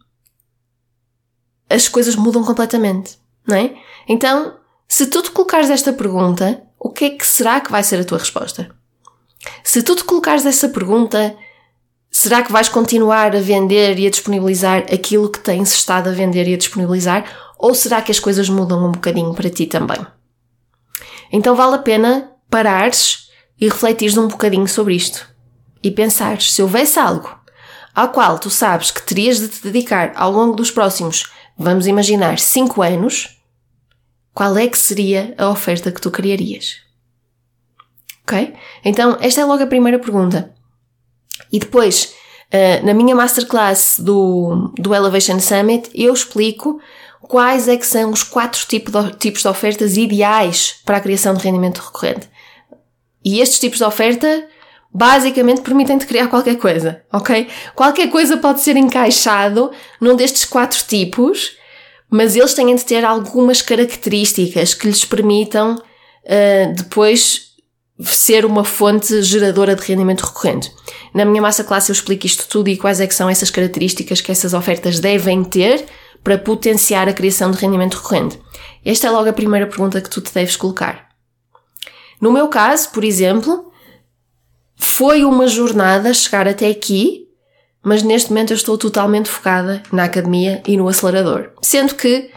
as 1.69 1.89
coisas 1.89 2.17
mudam 2.17 2.45
completamente, 2.45 3.19
não 3.47 3.57
é? 3.57 3.75
Então, 4.09 4.59
se 4.89 5.07
tu 5.07 5.23
te 5.23 5.31
colocares 5.31 5.71
esta 5.71 5.93
pergunta, 5.93 6.63
o 6.79 6.91
que 6.91 7.05
é 7.05 7.11
que 7.11 7.27
será 7.27 7.61
que 7.61 7.71
vai 7.71 7.83
ser 7.83 8.01
a 8.01 8.05
tua 8.05 8.19
resposta? 8.19 8.75
Se 9.63 9.83
tu 9.83 9.95
te 9.97 10.05
colocares 10.05 10.45
essa 10.47 10.69
pergunta, 10.69 11.37
será 12.17 12.45
que 12.45 12.53
vais 12.53 12.69
continuar 12.69 13.35
a 13.35 13.41
vender 13.41 13.99
e 13.99 14.07
a 14.07 14.11
disponibilizar 14.11 14.85
aquilo 14.85 15.29
que 15.29 15.41
tens 15.41 15.75
estado 15.75 16.09
a 16.09 16.13
vender 16.13 16.47
e 16.47 16.55
a 16.55 16.57
disponibilizar? 16.57 17.25
Ou 17.59 17.75
será 17.75 18.01
que 18.01 18.13
as 18.13 18.21
coisas 18.21 18.49
mudam 18.49 18.87
um 18.87 18.93
bocadinho 18.93 19.35
para 19.35 19.51
ti 19.51 19.67
também? 19.67 19.99
Então 21.33 21.57
vale 21.57 21.75
a 21.75 21.79
pena 21.79 22.31
parares 22.49 23.31
e 23.61 23.69
refletires 23.69 24.17
um 24.17 24.29
bocadinho 24.29 24.69
sobre 24.69 24.95
isto. 24.95 25.29
E 25.83 25.91
pensares, 25.91 26.53
se 26.53 26.63
houvesse 26.63 27.01
algo 27.01 27.37
ao 27.93 28.11
qual 28.11 28.39
tu 28.39 28.49
sabes 28.49 28.93
que 28.93 29.03
terias 29.03 29.41
de 29.41 29.49
te 29.49 29.65
dedicar 29.65 30.13
ao 30.15 30.31
longo 30.31 30.55
dos 30.55 30.71
próximos, 30.71 31.33
vamos 31.59 31.89
imaginar, 31.89 32.39
5 32.39 32.81
anos, 32.81 33.41
qual 34.33 34.57
é 34.57 34.69
que 34.69 34.79
seria 34.79 35.35
a 35.37 35.49
oferta 35.49 35.91
que 35.91 36.01
tu 36.01 36.13
criarias? 36.13 36.77
Ok? 38.23 38.55
Então, 38.85 39.19
esta 39.21 39.41
é 39.41 39.45
logo 39.45 39.65
a 39.65 39.67
primeira 39.67 39.99
pergunta. 39.99 40.55
E 41.53 41.59
depois, 41.59 42.15
uh, 42.53 42.87
na 42.87 42.95
minha 42.95 43.15
masterclass 43.15 43.97
do, 43.99 44.73
do 44.79 44.95
Elevation 44.95 45.41
Summit, 45.41 45.91
eu 45.95 46.13
explico 46.13 46.81
quais 47.21 47.69
é 47.69 47.77
que 47.77 47.87
são 47.87 48.11
os 48.11 48.23
quatro 48.23 48.65
tipo 48.67 48.91
de, 48.91 49.17
tipos 49.17 49.43
de 49.43 49.49
ofertas 49.49 49.97
ideais 49.97 50.77
para 50.85 50.99
a 50.99 51.01
criação 51.01 51.35
de 51.35 51.43
rendimento 51.43 51.79
recorrente. 51.79 52.29
E 53.25 53.41
estes 53.41 53.59
tipos 53.59 53.79
de 53.79 53.85
oferta 53.85 54.47
basicamente 54.93 55.63
permitem-te 55.63 56.07
criar 56.07 56.29
qualquer 56.29 56.57
coisa, 56.57 57.03
ok? 57.13 57.49
Qualquer 57.75 58.09
coisa 58.11 58.37
pode 58.37 58.61
ser 58.61 58.77
encaixado 58.77 59.73
num 60.01 60.15
destes 60.15 60.45
quatro 60.45 60.85
tipos, 60.87 61.57
mas 62.09 62.37
eles 62.37 62.55
têm 62.55 62.75
de 62.77 62.85
ter 62.85 63.05
algumas 63.05 63.61
características 63.61 64.73
que 64.73 64.87
lhes 64.87 65.05
permitam 65.05 65.75
uh, 65.75 66.75
depois 66.75 67.54
ser 68.01 68.45
uma 68.45 68.65
fonte 68.65 69.23
geradora 69.23 69.75
de 69.75 69.83
rendimento 69.83 70.23
recorrente. 70.23 70.73
Na 71.15 71.25
minha 71.25 71.41
massa 71.41 71.63
classe 71.63 71.91
eu 71.91 71.95
explico 71.95 72.27
isto 72.27 72.49
tudo 72.49 72.69
e 72.69 72.77
quais 72.77 73.01
é 73.01 73.07
que 73.07 73.15
são 73.15 73.31
essas 73.31 73.51
características 73.51 74.21
que 74.21 74.33
essas 74.33 74.53
ofertas 74.53 74.99
devem 74.99 75.45
ter 75.45 75.87
para 76.23 76.39
potenciar 76.39 77.09
a 77.09 77.13
criação 77.13 77.51
de 77.51 77.59
rendimento 77.59 77.95
recorrente. 77.95 78.41
Esta 78.85 79.07
é 79.07 79.11
logo 79.11 79.29
a 79.29 79.33
primeira 79.33 79.67
pergunta 79.67 80.01
que 80.01 80.11
tu 80.11 80.21
te 80.21 80.33
deves 80.33 80.57
colocar. 80.57 81.09
No 82.21 82.33
meu 82.33 82.49
caso, 82.49 82.91
por 82.91 83.05
exemplo, 83.05 83.71
foi 84.77 85.25
uma 85.25 85.47
jornada 85.47 86.13
chegar 86.13 86.49
até 86.49 86.69
aqui, 86.69 87.29
mas 87.83 88.03
neste 88.03 88.31
momento 88.31 88.53
eu 88.53 88.57
estou 88.57 88.77
totalmente 88.79 89.29
focada 89.29 89.83
na 89.93 90.05
academia 90.05 90.63
e 90.67 90.77
no 90.77 90.89
acelerador. 90.89 91.51
Sendo 91.61 91.95
que 91.95 92.31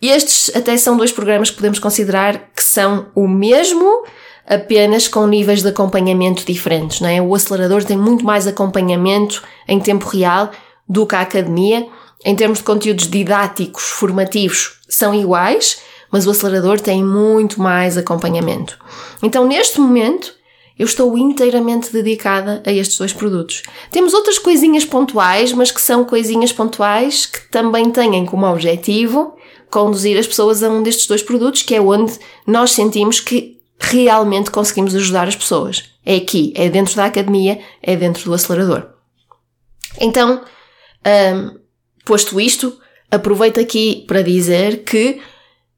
estes 0.00 0.54
até 0.54 0.76
são 0.76 0.96
dois 0.96 1.10
programas 1.10 1.50
que 1.50 1.56
podemos 1.56 1.78
considerar 1.78 2.50
que 2.54 2.62
são 2.62 3.10
o 3.14 3.26
mesmo, 3.26 4.04
apenas 4.46 5.08
com 5.08 5.26
níveis 5.26 5.62
de 5.62 5.68
acompanhamento 5.68 6.44
diferentes, 6.44 7.00
não 7.00 7.08
é? 7.08 7.20
O 7.20 7.34
acelerador 7.34 7.84
tem 7.84 7.96
muito 7.96 8.24
mais 8.24 8.46
acompanhamento 8.46 9.42
em 9.66 9.80
tempo 9.80 10.06
real 10.08 10.50
do 10.88 11.06
que 11.06 11.16
a 11.16 11.22
academia. 11.22 11.86
Em 12.24 12.34
termos 12.34 12.58
de 12.58 12.64
conteúdos 12.64 13.08
didáticos, 13.08 13.82
formativos, 13.84 14.80
são 14.88 15.14
iguais, 15.14 15.78
mas 16.10 16.26
o 16.26 16.30
acelerador 16.30 16.80
tem 16.80 17.04
muito 17.04 17.60
mais 17.60 17.96
acompanhamento. 17.96 18.78
Então, 19.22 19.46
neste 19.46 19.80
momento, 19.80 20.34
eu 20.78 20.86
estou 20.86 21.16
inteiramente 21.16 21.92
dedicada 21.92 22.62
a 22.66 22.72
estes 22.72 22.98
dois 22.98 23.12
produtos. 23.12 23.62
Temos 23.90 24.14
outras 24.14 24.38
coisinhas 24.38 24.84
pontuais, 24.84 25.52
mas 25.52 25.70
que 25.70 25.80
são 25.80 26.04
coisinhas 26.04 26.52
pontuais 26.52 27.26
que 27.26 27.50
também 27.50 27.90
têm 27.90 28.24
como 28.24 28.46
objetivo 28.46 29.34
conduzir 29.70 30.18
as 30.18 30.26
pessoas 30.26 30.62
a 30.62 30.70
um 30.70 30.82
destes 30.82 31.06
dois 31.06 31.22
produtos, 31.22 31.62
que 31.62 31.74
é 31.74 31.80
onde 31.80 32.18
nós 32.46 32.70
sentimos 32.70 33.20
que 33.20 33.55
realmente 33.78 34.50
conseguimos 34.50 34.94
ajudar 34.94 35.28
as 35.28 35.36
pessoas. 35.36 35.84
É 36.04 36.16
aqui, 36.16 36.52
é 36.56 36.68
dentro 36.68 36.96
da 36.96 37.06
academia, 37.06 37.58
é 37.82 37.96
dentro 37.96 38.24
do 38.24 38.34
acelerador. 38.34 38.88
Então, 40.00 40.42
um, 41.06 41.58
posto 42.04 42.40
isto, 42.40 42.78
aproveito 43.10 43.60
aqui 43.60 44.04
para 44.06 44.22
dizer 44.22 44.84
que 44.84 45.20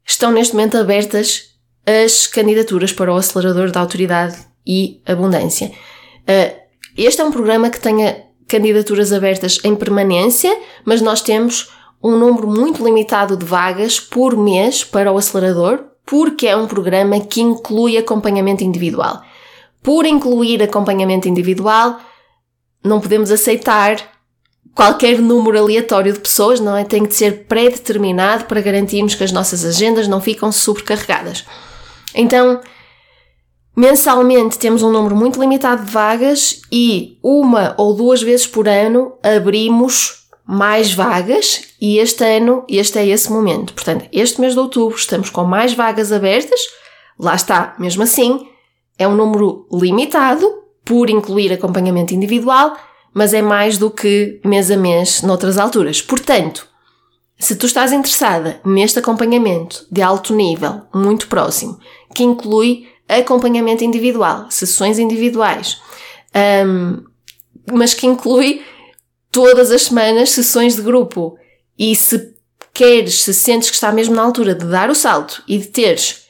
estão 0.05 0.31
neste 0.31 0.55
momento 0.55 0.76
abertas 0.76 1.55
as 1.87 2.26
candidaturas 2.26 2.93
para 2.93 3.12
o 3.12 3.17
acelerador 3.17 3.71
da 3.71 3.81
autoridade 3.81 4.37
e 4.67 5.00
abundância. 5.07 5.69
Uh, 5.69 6.59
este 6.97 7.21
é 7.21 7.25
um 7.25 7.33
programa 7.33 7.71
que 7.71 7.81
tenha 7.81 8.25
candidaturas 8.47 9.12
abertas 9.12 9.59
em 9.64 9.75
permanência, 9.75 10.55
mas 10.85 11.00
nós 11.00 11.21
temos 11.21 11.71
um 12.02 12.17
número 12.17 12.47
muito 12.47 12.85
limitado 12.85 13.37
de 13.37 13.45
vagas 13.45 14.00
por 14.00 14.37
mês 14.37 14.85
para 14.85 15.12
o 15.12 15.19
acelerador, 15.19 15.85
porque 16.09 16.47
é 16.47 16.57
um 16.57 16.67
programa 16.67 17.21
que 17.21 17.43
inclui 17.43 17.99
acompanhamento 17.99 18.65
individual. 18.65 19.21
Por 19.83 20.07
incluir 20.07 20.62
acompanhamento 20.62 21.29
individual, 21.29 22.00
não 22.83 22.99
podemos 22.99 23.31
aceitar 23.31 23.99
qualquer 24.75 25.19
número 25.19 25.59
aleatório 25.59 26.15
de 26.15 26.21
pessoas, 26.21 26.61
não 26.61 26.75
é? 26.75 26.83
Tem 26.83 27.05
que 27.05 27.15
ser 27.15 27.45
pré-determinado 27.45 28.47
para 28.47 28.62
garantirmos 28.62 29.15
que 29.15 29.23
as 29.23 29.33
nossas 29.33 29.67
agendas 29.67 30.09
não 30.09 30.19
ficam 30.19 30.50
sobrecarregadas. 30.50 31.45
Então, 32.15 32.62
mensalmente 33.77 34.59
temos 34.59 34.83
um 34.83 34.91
número 34.91 35.15
muito 35.15 35.38
limitado 35.38 35.85
de 35.85 35.91
vagas 35.91 36.62
e 36.73 37.19
uma 37.23 37.75
ou 37.77 37.95
duas 37.95 38.23
vezes 38.23 38.47
por 38.47 38.67
ano 38.67 39.12
abrimos 39.23 40.27
mais 40.47 40.91
vagas 40.91 41.67
e 41.80 41.99
este 41.99 42.25
ano, 42.25 42.64
este 42.68 42.99
é 42.99 43.06
esse 43.06 43.30
momento. 43.30 43.73
Portanto, 43.73 44.08
este 44.12 44.40
mês 44.40 44.54
de 44.54 44.61
outubro 44.61 44.97
estamos 44.97 45.30
com 45.30 45.44
mais 45.44 45.75
vagas 45.75 46.12
abertas. 46.12 46.61
Lá 47.18 47.35
está, 47.35 47.75
mesmo 47.78 48.02
assim, 48.02 48.49
é 48.99 49.06
um 49.06 49.14
número 49.14 49.66
limitado 49.73 50.47
por 50.85 51.08
incluir 51.08 51.52
acompanhamento 51.52 52.14
individual, 52.14 52.76
mas 53.14 53.32
é 53.32 53.42
mais 53.42 53.78
do 53.78 53.90
que 53.90 54.40
mês 54.44 54.70
a 54.70 54.76
mês 54.76 55.23
noutras 55.23 55.58
alturas. 55.58 56.02
Portanto, 56.02 56.66
se 57.38 57.54
tu 57.54 57.66
estás 57.66 57.92
interessada 57.92 58.61
neste 58.64 58.99
acompanhamento 58.99 59.87
de 59.90 60.02
alto 60.02 60.35
nível, 60.35 60.82
muito 60.92 61.28
próximo, 61.28 61.78
que 62.12 62.25
inclui 62.25 62.88
acompanhamento 63.08 63.85
individual, 63.85 64.47
sessões 64.50 64.99
individuais, 64.99 65.80
um, 66.66 67.04
mas 67.73 67.94
que 67.94 68.06
inclui 68.06 68.62
todas 69.30 69.70
as 69.70 69.82
semanas 69.82 70.30
sessões 70.30 70.75
de 70.75 70.82
grupo. 70.82 71.38
E 71.78 71.94
se 71.94 72.35
queres, 72.75 73.23
se 73.23 73.32
sentes 73.32 73.70
que 73.70 73.75
está 73.75 73.92
mesmo 73.92 74.14
na 74.14 74.23
altura 74.23 74.54
de 74.54 74.66
dar 74.66 74.90
o 74.90 74.94
salto 74.94 75.42
e 75.47 75.58
de 75.58 75.66
teres 75.66 76.28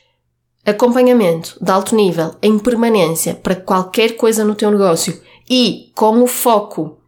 acompanhamento 0.70 1.56
de 1.60 1.70
alto 1.70 1.94
nível 1.94 2.34
em 2.42 2.58
permanência 2.58 3.34
para 3.34 3.56
qualquer 3.56 4.16
coisa 4.16 4.44
no 4.44 4.54
teu 4.54 4.70
negócio 4.70 5.20
e 5.48 5.90
com 5.94 6.22
o 6.22 6.26
foco 6.26 6.98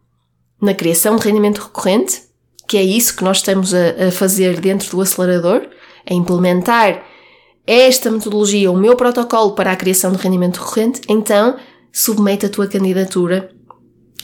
na 0.60 0.74
criação 0.74 1.16
de 1.16 1.24
rendimento 1.24 1.62
recorrente, 1.62 2.22
que 2.66 2.76
é 2.76 2.82
isso 2.82 3.16
que 3.16 3.24
nós 3.24 3.38
estamos 3.38 3.74
a, 3.74 4.08
a 4.08 4.12
fazer 4.12 4.60
dentro 4.60 4.90
do 4.90 5.00
acelerador, 5.00 5.68
a 6.08 6.14
implementar 6.14 7.04
esta 7.66 8.10
metodologia, 8.10 8.70
o 8.70 8.76
meu 8.76 8.96
protocolo 8.96 9.54
para 9.54 9.72
a 9.72 9.76
criação 9.76 10.12
de 10.12 10.18
rendimento 10.18 10.58
recorrente, 10.58 11.02
então 11.08 11.56
submete 11.92 12.46
a 12.46 12.48
tua 12.48 12.66
candidatura 12.66 13.50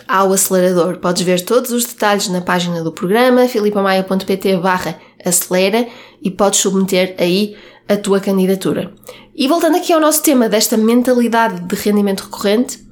ao 0.07 0.33
acelerador. 0.33 0.99
Podes 0.99 1.23
ver 1.23 1.41
todos 1.45 1.71
os 1.71 1.85
detalhes 1.85 2.29
na 2.29 2.41
página 2.41 2.83
do 2.83 2.93
programa 2.93 3.49
filipamaia.pt 3.49 4.57
barra 4.57 4.99
acelera 5.25 5.87
e 6.23 6.31
podes 6.31 6.61
submeter 6.61 7.15
aí 7.19 7.57
a 7.89 7.97
tua 7.97 8.21
candidatura. 8.21 8.93
E 9.35 9.47
voltando 9.47 9.77
aqui 9.77 9.93
ao 9.93 10.01
nosso 10.01 10.23
tema 10.23 10.49
desta 10.49 10.77
mentalidade 10.77 11.61
de 11.63 11.75
rendimento 11.77 12.25
recorrente, 12.25 12.85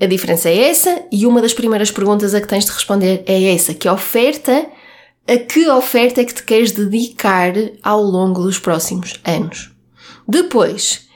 a 0.00 0.06
diferença 0.06 0.48
é 0.48 0.68
essa 0.68 1.02
e 1.10 1.26
uma 1.26 1.42
das 1.42 1.52
primeiras 1.52 1.90
perguntas 1.90 2.34
a 2.34 2.40
que 2.40 2.46
tens 2.46 2.64
de 2.64 2.70
responder 2.70 3.24
é 3.26 3.52
essa, 3.54 3.74
que 3.74 3.88
oferta, 3.88 4.66
a 5.26 5.36
que 5.36 5.68
oferta 5.68 6.20
é 6.20 6.24
que 6.24 6.34
te 6.34 6.42
queres 6.42 6.72
dedicar 6.72 7.52
ao 7.82 8.02
longo 8.02 8.42
dos 8.42 8.58
próximos 8.58 9.14
anos? 9.24 9.72
Depois, 10.26 11.08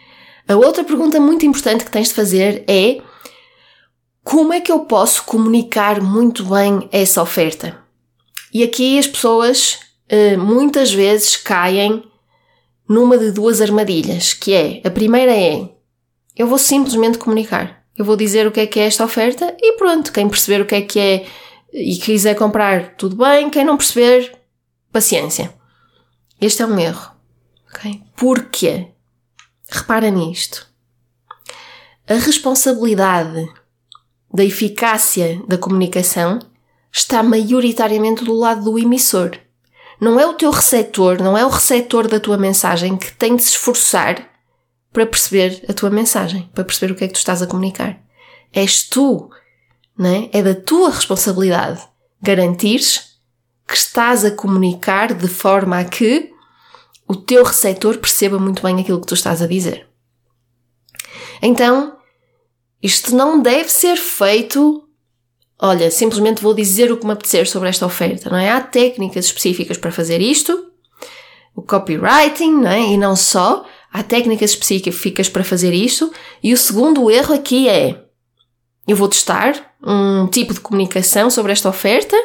a 0.49 0.57
outra 0.57 0.83
pergunta 0.83 1.21
muito 1.21 1.47
importante 1.47 1.85
que 1.85 1.91
tens 1.91 2.09
de 2.09 2.15
fazer 2.15 2.65
é 2.67 3.01
como 4.25 4.53
é 4.53 4.61
que 4.61 4.71
eu 4.71 4.81
posso 4.81 5.25
comunicar 5.25 6.01
muito 6.01 6.45
bem 6.45 6.89
essa 6.93 7.21
oferta? 7.21 7.79
E 8.53 8.63
aqui 8.63 8.99
as 8.99 9.07
pessoas 9.07 9.81
uh, 10.11 10.39
muitas 10.39 10.93
vezes 10.93 11.37
caem 11.37 12.05
numa 12.89 13.17
de 13.17 13.33
duas 13.33 13.61
armadilhas, 13.61 14.35
que 14.35 14.53
é, 14.53 14.83
a 14.85 14.91
primeira 14.91 15.33
é, 15.33 15.71
eu 16.37 16.47
vou 16.47 16.59
simplesmente 16.59 17.19
comunicar. 17.19 17.83
Eu 17.97 18.05
vou 18.05 18.17
dizer 18.17 18.47
o 18.47 18.53
que 18.53 18.61
é 18.61 18.67
que 18.67 18.81
é 18.81 18.87
esta 18.87 19.05
oferta 19.05 19.57
e 19.61 19.77
pronto, 19.77 20.13
quem 20.13 20.29
perceber 20.29 20.63
o 20.63 20.67
que 20.67 20.75
é 20.75 20.83
que 20.83 20.99
é 20.99 21.27
e 21.73 21.97
quiser 21.97 22.35
comprar, 22.35 22.97
tudo 22.97 23.17
bem, 23.17 23.49
quem 23.49 23.65
não 23.65 23.77
perceber, 23.77 24.39
paciência. 24.93 25.55
Este 26.41 26.63
é 26.63 26.67
um 26.67 26.79
erro. 26.79 27.13
Okay? 27.71 28.03
Porquê? 28.17 28.89
Repara 29.69 30.11
nisto. 30.11 30.71
A 32.07 32.15
responsabilidade 32.15 33.49
da 34.33 34.45
eficácia 34.45 35.43
da 35.47 35.59
comunicação 35.59 36.39
está 36.91 37.23
maioritariamente 37.23 38.25
do 38.25 38.35
lado 38.35 38.65
do 38.65 38.79
emissor. 38.79 39.39
Não 40.01 40.19
é 40.19 40.27
o 40.27 40.35
teu 40.35 40.51
receptor, 40.51 41.23
não 41.23 41.37
é 41.37 41.45
o 41.45 41.49
receptor 41.49 42.09
da 42.09 42.19
tua 42.19 42.37
mensagem 42.37 42.97
que 42.97 43.13
tem 43.13 43.37
de 43.37 43.43
se 43.43 43.51
esforçar 43.51 44.31
para 44.93 45.07
perceber 45.07 45.65
a 45.69 45.73
tua 45.73 45.91
mensagem, 45.91 46.51
para 46.55 46.65
perceber 46.65 46.93
o 46.93 46.97
que 46.97 47.05
é 47.05 47.07
que 47.09 47.15
tu 47.15 47.19
estás 47.19 47.41
a 47.41 47.47
comunicar. 47.47 47.99
És 48.53 48.83
tu, 48.83 49.31
não 49.97 50.11
é? 50.11 50.29
É 50.33 50.43
da 50.43 50.55
tua 50.55 50.91
responsabilidade 50.91 51.81
garantires 52.21 53.13
que 53.67 53.75
estás 53.75 54.25
a 54.25 54.31
comunicar 54.31 55.15
de 55.15 55.29
forma 55.29 55.79
a 55.79 55.85
que 55.85 56.31
o 57.09 57.17
teu 57.17 57.43
receptor 57.43 57.99
perceba 57.99 58.39
muito 58.39 58.63
bem 58.63 58.81
aquilo 58.81 59.01
que 59.01 59.07
tu 59.07 59.15
estás 59.15 59.41
a 59.41 59.47
dizer. 59.47 59.89
Então, 61.41 61.97
isto 62.83 63.15
não 63.15 63.41
deve 63.41 63.69
ser 63.69 63.97
feito 63.97 64.83
olha, 65.63 65.93
simplesmente 65.93 66.43
vou 66.43 66.53
dizer 66.53 66.91
o 66.91 66.97
que 66.97 67.07
me 67.07 67.13
apetecer 67.13 67.49
sobre 67.49 67.69
esta 67.69 67.87
oferta, 67.87 68.29
não 68.29 68.37
é? 68.37 68.51
Há 68.51 68.61
técnicas 68.61 69.27
específicas 69.27 69.79
para 69.79 69.93
fazer 69.93 70.21
isto, 70.21 70.67
o 71.55 71.63
copywriting, 71.63 72.51
não 72.51 72.71
é? 72.71 72.81
E 72.81 72.97
não 72.97 73.15
só, 73.15 73.65
há 73.93 74.03
técnicas 74.03 74.51
específicas 74.51 75.29
para 75.29 75.45
fazer 75.45 75.73
isto, 75.73 76.13
e 76.43 76.53
o 76.53 76.57
segundo 76.57 77.09
erro 77.09 77.33
aqui 77.33 77.69
é, 77.69 78.03
eu 78.89 78.97
vou 78.97 79.09
testar 79.09 79.73
um 79.81 80.27
tipo 80.27 80.53
de 80.53 80.59
comunicação 80.59 81.31
sobre 81.31 81.53
esta 81.53 81.69
oferta, 81.69 82.17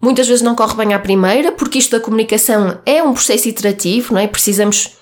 muitas 0.00 0.28
vezes 0.28 0.42
não 0.42 0.54
corre 0.54 0.76
bem 0.76 0.94
à 0.94 1.00
primeira, 1.00 1.50
porque 1.50 1.78
isto 1.78 1.98
da 1.98 2.00
comunicação 2.00 2.80
é 2.86 3.02
um 3.02 3.12
processo 3.12 3.48
iterativo, 3.48 4.14
não 4.14 4.20
é? 4.20 4.28
Precisamos 4.28 4.98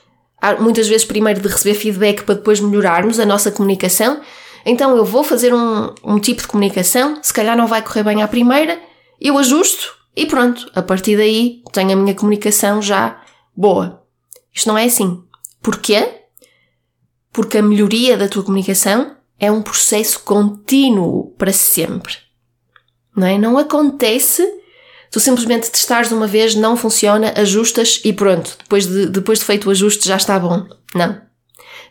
muitas 0.61 0.89
vezes 0.89 1.05
primeiro 1.05 1.41
de 1.41 1.49
receber 1.49 1.75
feedback 1.75 2.25
para 2.25 2.35
depois 2.35 2.61
melhorarmos 2.61 3.21
a 3.21 3.27
nossa 3.27 3.51
comunicação, 3.51 4.21
então 4.65 4.97
eu 4.97 5.05
vou 5.05 5.25
fazer 5.25 5.55
um, 5.55 5.95
um 6.05 6.19
tipo 6.19 6.43
de 6.43 6.49
comunicação, 6.49 7.19
se 7.23 7.33
calhar 7.33 7.57
não 7.57 7.67
vai 7.67 7.83
correr 7.83 8.03
bem 8.03 8.23
à 8.23 8.29
primeira, 8.29 8.81
eu 9.21 9.39
ajusto 9.39 9.95
e 10.15 10.27
pronto, 10.27 10.71
a 10.75 10.83
partir 10.83 11.17
daí 11.17 11.63
tenho 11.73 11.93
a 11.93 11.97
minha 11.97 12.15
comunicação 12.15 12.83
já 12.83 13.21
boa. 13.57 14.03
Isto 14.53 14.69
não 14.69 14.79
é 14.79 14.85
assim. 14.85 15.23
Porquê? 15.63 16.23
Porque 17.33 17.59
a 17.59 17.63
melhoria 17.63 18.17
da 18.17 18.29
tua 18.29 18.43
comunicação 18.43 19.17
é 19.39 19.51
um 19.51 19.63
processo 19.63 20.21
contínuo 20.21 21.35
para 21.39 21.53
sempre. 21.53 22.15
Não 23.17 23.27
é? 23.27 23.39
Não 23.39 23.59
acontece 23.59 24.47
tu 25.12 25.21
simplesmente 25.21 25.71
testares 25.71 26.11
uma 26.11 26.26
vez, 26.26 26.54
não 26.54 26.76
funciona, 26.76 27.35
ajustas 27.37 28.00
e 28.02 28.12
pronto. 28.12 28.57
Depois 28.59 28.87
de, 28.87 29.07
depois 29.07 29.38
de 29.38 29.45
feito 29.45 29.69
o 29.69 29.71
ajuste 29.71 30.09
já 30.09 30.16
está 30.16 30.38
bom. 30.38 30.66
Não. 30.95 31.21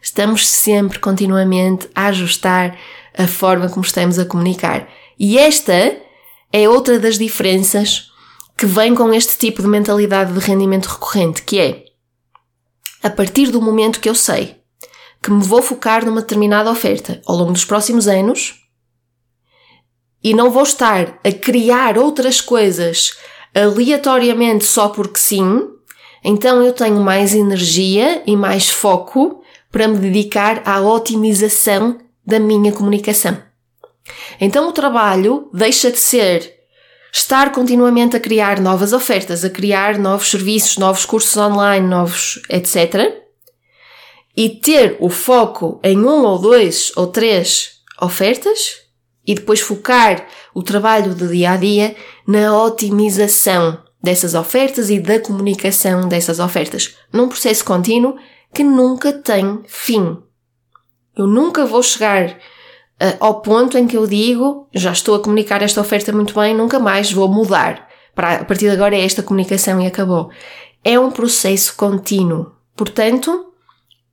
Estamos 0.01 0.47
sempre, 0.49 0.97
continuamente, 0.97 1.87
a 1.93 2.07
ajustar 2.07 2.75
a 3.15 3.27
forma 3.27 3.69
como 3.69 3.85
estamos 3.85 4.17
a 4.17 4.25
comunicar. 4.25 4.89
E 5.19 5.37
esta 5.37 5.95
é 6.51 6.67
outra 6.67 6.99
das 6.99 7.19
diferenças 7.19 8.09
que 8.57 8.65
vem 8.65 8.95
com 8.95 9.13
este 9.13 9.37
tipo 9.37 9.61
de 9.61 9.67
mentalidade 9.67 10.33
de 10.33 10.39
rendimento 10.39 10.87
recorrente, 10.87 11.43
que 11.43 11.59
é 11.59 11.85
a 13.03 13.09
partir 13.09 13.51
do 13.51 13.61
momento 13.61 13.99
que 13.99 14.09
eu 14.09 14.15
sei 14.15 14.59
que 15.21 15.29
me 15.29 15.43
vou 15.43 15.61
focar 15.61 16.03
numa 16.03 16.21
determinada 16.21 16.71
oferta 16.71 17.21
ao 17.27 17.35
longo 17.35 17.51
dos 17.51 17.65
próximos 17.65 18.07
anos 18.07 18.60
e 20.23 20.33
não 20.33 20.51
vou 20.51 20.63
estar 20.63 21.19
a 21.23 21.31
criar 21.31 21.97
outras 21.97 22.39
coisas 22.39 23.17
aleatoriamente 23.53 24.65
só 24.65 24.89
porque 24.89 25.19
sim, 25.19 25.67
então 26.23 26.61
eu 26.61 26.73
tenho 26.73 26.99
mais 26.99 27.33
energia 27.33 28.21
e 28.25 28.35
mais 28.35 28.69
foco 28.69 29.41
para 29.71 29.87
me 29.87 29.97
dedicar 29.97 30.61
à 30.65 30.81
otimização 30.81 31.97
da 32.25 32.39
minha 32.39 32.71
comunicação. 32.71 33.37
Então 34.39 34.67
o 34.69 34.71
trabalho 34.73 35.49
deixa 35.53 35.91
de 35.91 35.99
ser 35.99 36.61
estar 37.11 37.51
continuamente 37.51 38.15
a 38.15 38.19
criar 38.19 38.59
novas 38.59 38.93
ofertas, 38.93 39.43
a 39.43 39.49
criar 39.49 39.97
novos 39.97 40.29
serviços, 40.29 40.77
novos 40.77 41.05
cursos 41.05 41.35
online, 41.35 41.87
novos 41.87 42.41
etc. 42.49 43.19
E 44.35 44.49
ter 44.49 44.95
o 44.99 45.09
foco 45.09 45.79
em 45.83 45.97
um 45.97 46.23
ou 46.23 46.39
dois 46.39 46.91
ou 46.95 47.07
três 47.07 47.81
ofertas 48.01 48.80
e 49.25 49.35
depois 49.35 49.59
focar 49.59 50.25
o 50.53 50.63
trabalho 50.63 51.13
do 51.13 51.27
dia 51.27 51.51
a 51.51 51.57
dia 51.57 51.95
na 52.27 52.57
otimização 52.63 53.77
dessas 54.01 54.33
ofertas 54.33 54.89
e 54.89 54.99
da 54.99 55.19
comunicação 55.19 56.07
dessas 56.07 56.39
ofertas, 56.39 56.97
num 57.13 57.27
processo 57.27 57.63
contínuo 57.63 58.15
que 58.53 58.63
nunca 58.63 59.13
tem 59.13 59.61
fim. 59.67 60.17
Eu 61.15 61.27
nunca 61.27 61.65
vou 61.65 61.83
chegar 61.83 62.29
uh, 62.29 62.35
ao 63.19 63.41
ponto 63.41 63.77
em 63.77 63.85
que 63.85 63.95
eu 63.95 64.07
digo, 64.07 64.67
já 64.73 64.91
estou 64.91 65.15
a 65.15 65.19
comunicar 65.19 65.61
esta 65.61 65.81
oferta 65.81 66.11
muito 66.11 66.33
bem, 66.33 66.55
nunca 66.55 66.79
mais 66.79 67.11
vou 67.11 67.27
mudar. 67.27 67.87
Para, 68.15 68.35
a 68.35 68.45
partir 68.45 68.65
de 68.65 68.71
agora 68.71 68.95
é 68.95 69.05
esta 69.05 69.23
comunicação 69.23 69.79
e 69.79 69.85
acabou. 69.85 70.29
É 70.83 70.99
um 70.99 71.11
processo 71.11 71.75
contínuo. 71.75 72.51
Portanto, 72.75 73.51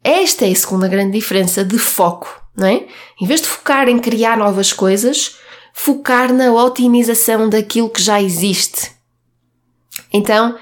esta 0.05 0.47
é 0.47 0.53
a 0.53 0.55
segunda 0.55 0.87
grande 0.87 1.12
diferença 1.12 1.64
de 1.64 1.79
foco, 1.79 2.29
não 2.59 2.66
é? 2.66 2.87
Em 3.21 3.27
vez 3.27 3.40
de 3.40 3.47
focar 3.47 3.88
em 3.88 3.99
criar 3.99 4.37
novas 4.37 4.73
coisas, 4.73 5.37
focar 5.73 6.33
na 6.33 6.53
otimização 6.53 7.49
daquilo 7.49 7.88
que 7.88 8.03
já 8.03 8.21
existe. 8.21 8.90
Então, 10.12 10.59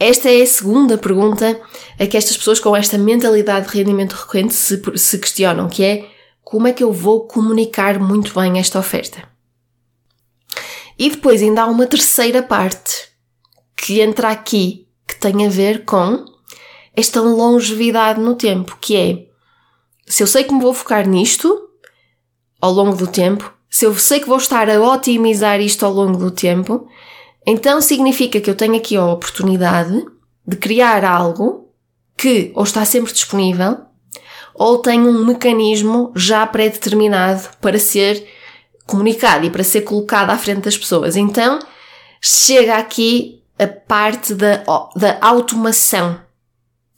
esta 0.00 0.30
é 0.30 0.40
a 0.40 0.46
segunda 0.46 0.96
pergunta 0.96 1.60
a 1.98 2.06
que 2.06 2.16
estas 2.16 2.36
pessoas 2.36 2.58
com 2.58 2.74
esta 2.74 2.96
mentalidade 2.96 3.68
de 3.68 3.76
rendimento 3.76 4.12
recorrente 4.12 4.54
se, 4.54 4.80
se 4.96 5.18
questionam, 5.18 5.68
que 5.68 5.84
é 5.84 6.08
como 6.42 6.66
é 6.66 6.72
que 6.72 6.82
eu 6.82 6.92
vou 6.92 7.26
comunicar 7.26 7.98
muito 7.98 8.32
bem 8.32 8.58
esta 8.58 8.78
oferta? 8.78 9.28
E 10.98 11.10
depois 11.10 11.42
ainda 11.42 11.62
há 11.62 11.66
uma 11.66 11.86
terceira 11.86 12.42
parte 12.42 13.08
que 13.76 14.00
entra 14.00 14.30
aqui, 14.30 14.88
que 15.06 15.16
tem 15.16 15.46
a 15.46 15.50
ver 15.50 15.84
com 15.84 16.24
esta 16.96 17.20
longevidade 17.20 18.18
no 18.18 18.34
tempo, 18.34 18.78
que 18.80 18.96
é 18.96 19.27
se 20.08 20.22
eu 20.22 20.26
sei 20.26 20.44
que 20.44 20.52
me 20.52 20.60
vou 20.60 20.72
focar 20.72 21.06
nisto 21.06 21.68
ao 22.60 22.72
longo 22.72 22.96
do 22.96 23.06
tempo, 23.06 23.52
se 23.70 23.84
eu 23.84 23.94
sei 23.96 24.20
que 24.20 24.28
vou 24.28 24.38
estar 24.38 24.68
a 24.68 24.80
otimizar 24.80 25.60
isto 25.60 25.84
ao 25.84 25.92
longo 25.92 26.16
do 26.16 26.30
tempo, 26.30 26.88
então 27.46 27.80
significa 27.80 28.40
que 28.40 28.50
eu 28.50 28.54
tenho 28.54 28.76
aqui 28.76 28.96
a 28.96 29.04
oportunidade 29.06 30.04
de 30.46 30.56
criar 30.56 31.04
algo 31.04 31.68
que 32.16 32.50
ou 32.54 32.64
está 32.64 32.84
sempre 32.84 33.12
disponível 33.12 33.78
ou 34.54 34.78
tem 34.78 35.00
um 35.00 35.24
mecanismo 35.24 36.12
já 36.16 36.44
pré-determinado 36.46 37.48
para 37.60 37.78
ser 37.78 38.26
comunicado 38.84 39.46
e 39.46 39.50
para 39.50 39.62
ser 39.62 39.82
colocado 39.82 40.30
à 40.30 40.36
frente 40.36 40.62
das 40.62 40.76
pessoas. 40.76 41.14
Então 41.16 41.60
chega 42.20 42.76
aqui 42.76 43.44
a 43.58 43.66
parte 43.66 44.34
da, 44.34 44.64
da 44.96 45.18
automação. 45.20 46.20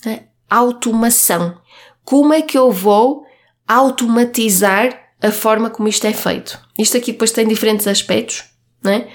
Né? 0.04 0.24
Automação. 0.48 1.58
Como 2.04 2.32
é 2.32 2.42
que 2.42 2.58
eu 2.58 2.70
vou 2.70 3.24
automatizar 3.66 4.98
a 5.22 5.30
forma 5.30 5.70
como 5.70 5.88
isto 5.88 6.06
é 6.06 6.12
feito? 6.12 6.60
Isto 6.78 6.96
aqui 6.96 7.12
depois 7.12 7.30
tem 7.30 7.46
diferentes 7.46 7.86
aspectos, 7.86 8.44
né? 8.82 9.06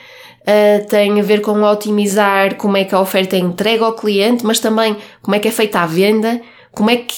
uh, 0.45 0.85
tem 0.87 1.19
a 1.19 1.23
ver 1.23 1.41
com 1.41 1.61
otimizar 1.63 2.55
como 2.55 2.77
é 2.77 2.85
que 2.85 2.95
a 2.95 2.99
oferta 2.99 3.35
é 3.35 3.39
entregue 3.39 3.83
ao 3.83 3.93
cliente, 3.93 4.45
mas 4.45 4.59
também 4.59 4.95
como 5.21 5.35
é 5.35 5.39
que 5.39 5.47
é 5.47 5.51
feita 5.51 5.79
a 5.79 5.85
venda, 5.85 6.41
como 6.71 6.89
é 6.89 6.97
que 6.97 7.15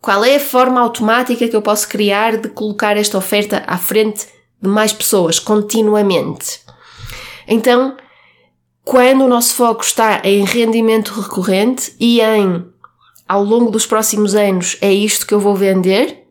qual 0.00 0.24
é 0.24 0.36
a 0.36 0.40
forma 0.40 0.80
automática 0.80 1.46
que 1.46 1.54
eu 1.54 1.60
posso 1.60 1.86
criar 1.86 2.38
de 2.38 2.48
colocar 2.48 2.96
esta 2.96 3.18
oferta 3.18 3.62
à 3.66 3.76
frente 3.76 4.26
de 4.60 4.68
mais 4.68 4.94
pessoas 4.94 5.38
continuamente. 5.38 6.60
Então, 7.46 7.96
quando 8.82 9.24
o 9.24 9.28
nosso 9.28 9.54
foco 9.54 9.82
está 9.82 10.22
em 10.24 10.42
rendimento 10.44 11.12
recorrente 11.20 11.94
e 12.00 12.22
em 12.22 12.64
ao 13.30 13.44
longo 13.44 13.70
dos 13.70 13.86
próximos 13.86 14.34
anos 14.34 14.76
é 14.80 14.92
isto 14.92 15.24
que 15.24 15.32
eu 15.32 15.38
vou 15.38 15.54
vender, 15.54 16.26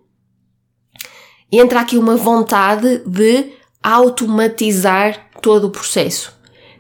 entra 1.49 1.79
aqui 1.79 1.97
uma 1.97 2.17
vontade 2.17 3.01
de 3.07 3.53
automatizar 3.81 5.29
todo 5.41 5.67
o 5.67 5.69
processo. 5.69 6.37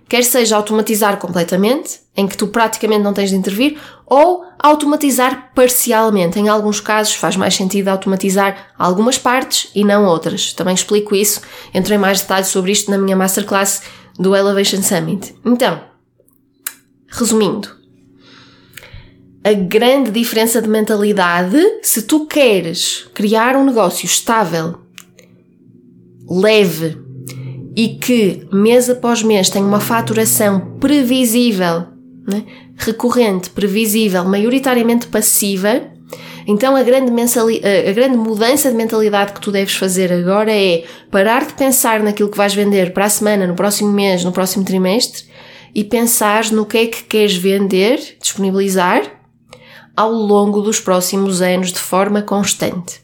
Quer 0.09 0.25
seja 0.25 0.57
automatizar 0.57 1.15
completamente, 1.19 2.01
em 2.17 2.27
que 2.27 2.35
tu 2.35 2.47
praticamente 2.47 3.01
não 3.01 3.13
tens 3.13 3.29
de 3.29 3.37
intervir, 3.37 3.79
ou 4.05 4.43
automatizar 4.59 5.53
parcialmente. 5.55 6.37
Em 6.37 6.49
alguns 6.49 6.81
casos 6.81 7.13
faz 7.13 7.37
mais 7.37 7.55
sentido 7.55 7.87
automatizar 7.87 8.73
algumas 8.77 9.17
partes 9.17 9.71
e 9.73 9.85
não 9.85 10.03
outras. 10.03 10.51
Também 10.51 10.75
explico 10.75 11.15
isso, 11.15 11.39
entro 11.73 11.93
em 11.93 11.97
mais 11.97 12.19
detalhes 12.19 12.49
sobre 12.49 12.73
isto 12.73 12.91
na 12.91 12.97
minha 12.97 13.15
masterclass 13.15 13.83
do 14.17 14.35
Elevation 14.35 14.83
Summit. 14.83 15.33
Então, 15.45 15.79
resumindo, 17.07 17.78
a 19.43 19.53
grande 19.53 20.11
diferença 20.11 20.61
de 20.61 20.67
mentalidade, 20.67 21.57
se 21.81 22.01
tu 22.01 22.25
queres 22.25 23.07
criar 23.13 23.55
um 23.55 23.63
negócio 23.63 24.05
estável, 24.05 24.79
leve 26.29 26.97
e 27.75 27.89
que 27.89 28.47
mês 28.51 28.89
após 28.89 29.23
mês 29.23 29.49
tenha 29.49 29.65
uma 29.65 29.79
faturação 29.79 30.77
previsível, 30.79 31.85
né? 32.27 32.43
recorrente, 32.75 33.49
previsível, 33.49 34.25
maioritariamente 34.25 35.07
passiva, 35.07 35.83
então 36.45 36.75
a 36.75 36.83
grande, 36.83 37.11
a 37.11 37.91
grande 37.93 38.17
mudança 38.17 38.69
de 38.69 38.75
mentalidade 38.75 39.33
que 39.33 39.39
tu 39.39 39.51
deves 39.51 39.75
fazer 39.75 40.11
agora 40.11 40.51
é 40.51 40.83
parar 41.11 41.45
de 41.45 41.53
pensar 41.53 42.01
naquilo 42.01 42.29
que 42.29 42.37
vais 42.37 42.53
vender 42.53 42.91
para 42.91 43.05
a 43.05 43.09
semana, 43.09 43.47
no 43.47 43.55
próximo 43.55 43.91
mês, 43.91 44.23
no 44.23 44.31
próximo 44.31 44.65
trimestre 44.65 45.25
e 45.73 45.83
pensar 45.83 46.51
no 46.51 46.65
que 46.65 46.77
é 46.77 46.85
que 46.87 47.03
queres 47.03 47.35
vender, 47.35 47.99
disponibilizar 48.19 49.18
ao 49.99 50.13
longo 50.13 50.61
dos 50.61 50.79
próximos 50.79 51.41
anos 51.41 51.73
de 51.73 51.79
forma 51.79 52.21
constante. 52.21 53.01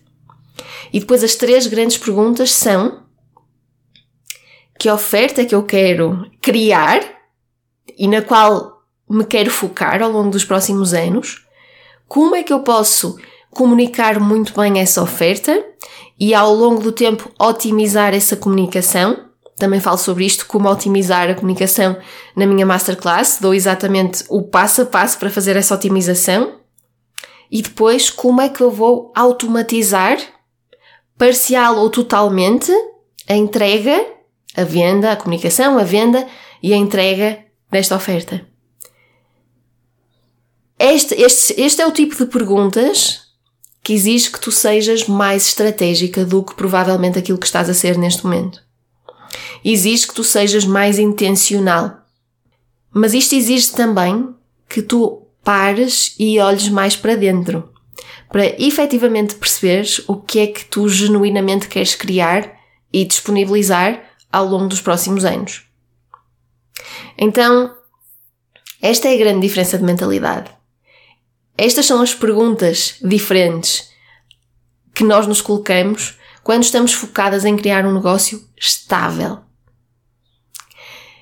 E 0.94 1.02
depois 1.02 1.26
as 1.26 1.36
três 1.36 1.68
grandes 1.68 1.98
perguntas 1.98 2.54
são: 2.54 3.02
que 4.80 4.90
oferta 4.90 5.42
é 5.42 5.46
que 5.46 5.54
eu 5.54 5.64
quero 5.64 6.26
criar 6.42 7.02
e 7.98 8.08
na 8.08 8.22
qual 8.22 8.82
me 9.10 9.26
quero 9.26 9.52
focar 9.52 10.02
ao 10.02 10.10
longo 10.10 10.30
dos 10.30 10.46
próximos 10.46 10.94
anos? 10.94 11.46
Como 12.08 12.34
é 12.34 12.44
que 12.44 12.54
eu 12.54 12.62
posso 12.62 13.20
comunicar 13.52 14.18
muito 14.18 14.54
bem 14.58 14.80
essa 14.80 15.04
oferta 15.04 15.66
e 16.18 16.34
ao 16.34 16.56
longo 16.56 16.82
do 16.82 16.94
tempo 16.94 17.30
otimizar 17.38 18.14
essa 18.14 18.38
comunicação? 18.38 19.18
Também 19.58 19.82
falo 19.82 19.98
sobre 19.98 20.26
isto, 20.26 20.46
como 20.46 20.70
otimizar 20.70 21.30
a 21.30 21.36
comunicação 21.36 21.98
na 22.38 22.48
minha 22.48 22.66
masterclass. 22.66 23.40
Dou 23.42 23.54
exatamente 23.54 24.24
o 24.30 24.44
passo 24.44 24.84
a 24.84 24.86
passo 24.86 25.20
para 25.20 25.30
fazer 25.30 25.58
essa 25.58 25.76
otimização. 25.76 26.64
E 27.52 27.62
depois, 27.62 28.10
como 28.10 28.42
é 28.42 28.50
que 28.50 28.62
eu 28.62 28.72
vou 28.72 29.12
automatizar, 29.16 30.18
parcial 31.18 31.78
ou 31.78 31.90
totalmente, 31.90 32.72
a 33.28 33.36
entrega, 33.36 34.06
a 34.56 34.64
venda, 34.64 35.12
a 35.12 35.16
comunicação, 35.16 35.78
a 35.78 35.84
venda 35.84 36.28
e 36.62 36.74
a 36.74 36.78
entrega 36.78 37.46
desta 37.72 37.96
oferta. 37.96 38.46
Este, 40.78 41.16
este, 41.16 41.60
este 41.60 41.82
é 41.82 41.88
o 41.88 41.92
tipo 41.92 42.16
de 42.16 42.26
perguntas 42.26 43.26
que 43.82 43.94
exige 43.94 44.32
que 44.32 44.40
tu 44.40 44.52
sejas 44.52 45.08
mais 45.08 45.48
estratégica 45.48 46.26
do 46.26 46.44
que 46.44 46.56
provavelmente 46.56 47.20
aquilo 47.20 47.38
que 47.38 47.46
estás 47.46 47.70
a 47.70 47.74
ser 47.74 47.98
neste 47.98 48.24
momento. 48.24 48.62
Exige 49.64 50.08
que 50.08 50.14
tu 50.14 50.24
sejas 50.24 50.66
mais 50.66 51.00
intencional. 51.00 52.04
Mas 52.92 53.14
isto 53.14 53.36
exige 53.36 53.72
também 53.72 54.34
que 54.68 54.82
tu 54.82 55.25
pares 55.46 56.16
e 56.20 56.40
olhes 56.40 56.68
mais 56.68 56.96
para 56.96 57.16
dentro, 57.16 57.72
para 58.30 58.62
efetivamente 58.62 59.36
perceberes 59.36 60.02
o 60.08 60.18
que 60.18 60.40
é 60.40 60.48
que 60.48 60.66
tu 60.66 60.90
genuinamente 60.90 61.70
queres 61.70 61.96
criar 61.96 62.52
e 62.92 63.06
disponibilizar 63.06 64.04
ao 64.32 64.46
longo 64.46 64.68
dos 64.68 64.82
próximos 64.82 65.24
anos. 65.24 65.64
Então, 67.18 67.74
esta 68.82 69.08
é 69.08 69.14
a 69.14 69.18
grande 69.18 69.48
diferença 69.48 69.78
de 69.78 69.84
mentalidade. 69.84 70.52
Estas 71.58 71.86
são 71.86 72.02
as 72.02 72.14
perguntas 72.14 72.96
diferentes 73.02 73.90
que 74.94 75.04
nós 75.04 75.28
nos 75.28 75.42
colocamos 75.42 76.18
quando 76.44 76.64
estamos 76.64 76.92
focadas 76.92 77.46
em 77.46 77.56
criar 77.56 77.86
um 77.86 77.94
negócio 77.94 78.48
estável 78.60 79.40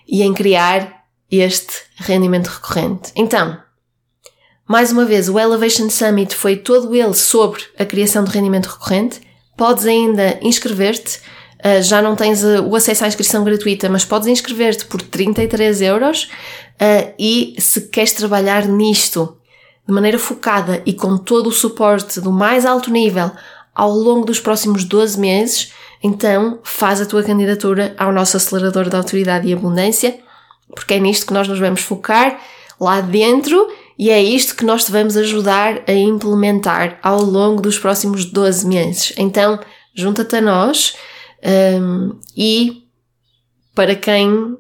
e 0.08 0.22
em 0.22 0.34
criar 0.34 1.06
este 1.30 1.74
rendimento 1.96 2.48
recorrente. 2.48 3.12
Então, 3.16 3.63
mais 4.68 4.92
uma 4.92 5.04
vez, 5.04 5.28
o 5.28 5.38
Elevation 5.38 5.90
Summit 5.90 6.34
foi 6.36 6.56
todo 6.56 6.96
ele 6.96 7.14
sobre 7.14 7.62
a 7.78 7.86
criação 7.86 8.24
de 8.24 8.32
rendimento 8.32 8.68
recorrente. 8.68 9.22
Podes 9.58 9.86
ainda 9.86 10.40
inscrever-te. 10.42 11.20
Uh, 11.60 11.82
já 11.82 12.02
não 12.02 12.16
tens 12.16 12.44
uh, 12.44 12.62
o 12.66 12.76
acesso 12.76 13.04
à 13.04 13.08
inscrição 13.08 13.44
gratuita, 13.44 13.90
mas 13.90 14.06
podes 14.06 14.28
inscrever-te 14.28 14.86
por 14.86 15.02
33 15.02 15.82
euros. 15.82 16.30
Uh, 16.76 17.14
e 17.20 17.56
se 17.60 17.82
queres 17.90 18.14
trabalhar 18.14 18.66
nisto 18.66 19.38
de 19.86 19.94
maneira 19.94 20.18
focada 20.18 20.82
e 20.86 20.94
com 20.94 21.18
todo 21.18 21.48
o 21.48 21.52
suporte 21.52 22.22
do 22.22 22.32
mais 22.32 22.66
alto 22.66 22.90
nível 22.90 23.32
ao 23.76 23.92
longo 23.92 24.26
dos 24.26 24.40
próximos 24.40 24.86
12 24.86 25.20
meses, 25.20 25.74
então 26.02 26.60
faz 26.64 27.02
a 27.02 27.06
tua 27.06 27.24
candidatura 27.24 27.94
ao 27.98 28.14
nosso 28.14 28.38
acelerador 28.38 28.90
de 28.90 28.96
autoridade 28.96 29.48
e 29.48 29.54
abundância, 29.54 30.18
porque 30.74 30.94
é 30.94 31.00
nisto 31.00 31.26
que 31.26 31.34
nós 31.34 31.48
nos 31.48 31.60
vamos 31.60 31.82
focar 31.82 32.40
lá 32.80 33.02
dentro 33.02 33.68
e 33.98 34.10
é 34.10 34.22
isto 34.22 34.56
que 34.56 34.66
nós 34.66 34.86
te 34.86 34.92
vamos 34.92 35.16
ajudar 35.18 35.82
a 35.88 35.94
implementar 35.94 37.00
ao 37.02 37.22
longo 37.22 37.62
dos 37.62 37.78
próximos 37.78 38.26
12 38.26 38.68
meses. 38.68 39.14
Então, 39.18 39.60
junta-te 39.94 40.36
a 40.36 40.42
nós 40.42 40.96
um, 41.80 42.20
e 42.36 42.84
para 43.76 43.96
quem 43.96 44.58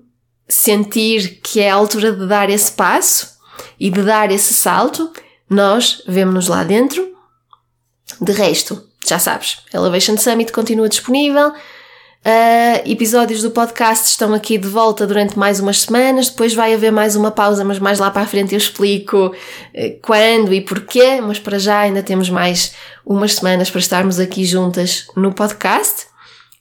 sentir 0.47 1.39
que 1.41 1.59
é 1.59 1.71
a 1.71 1.75
altura 1.75 2.11
de 2.11 2.27
dar 2.27 2.49
esse 2.49 2.71
passo, 2.71 3.33
e 3.79 3.89
de 3.89 4.01
dar 4.01 4.31
esse 4.31 4.53
salto, 4.53 5.11
nós 5.49 6.01
vemos-nos 6.07 6.47
lá 6.47 6.63
dentro. 6.63 7.13
De 8.21 8.31
resto, 8.31 8.81
já 9.05 9.19
sabes, 9.19 9.57
Elevation 9.73 10.17
Summit 10.17 10.51
continua 10.51 10.89
disponível. 10.89 11.51
Uh, 12.25 12.89
episódios 12.89 13.41
do 13.41 13.51
podcast 13.51 14.07
estão 14.07 14.33
aqui 14.33 14.57
de 14.57 14.67
volta 14.67 15.05
durante 15.05 15.37
mais 15.37 15.59
umas 15.59 15.81
semanas. 15.81 16.29
Depois 16.29 16.53
vai 16.53 16.73
haver 16.73 16.89
mais 16.89 17.17
uma 17.17 17.31
pausa, 17.31 17.65
mas 17.65 17.79
mais 17.79 17.99
lá 17.99 18.09
para 18.09 18.21
a 18.21 18.25
frente 18.25 18.53
eu 18.53 18.57
explico 18.57 19.27
uh, 19.27 19.99
quando 20.01 20.53
e 20.53 20.61
porquê. 20.61 21.19
Mas 21.19 21.37
para 21.37 21.59
já 21.59 21.79
ainda 21.79 22.01
temos 22.01 22.29
mais 22.29 22.73
umas 23.05 23.35
semanas 23.35 23.69
para 23.69 23.79
estarmos 23.79 24.19
aqui 24.19 24.45
juntas 24.45 25.07
no 25.17 25.33
podcast. 25.33 26.07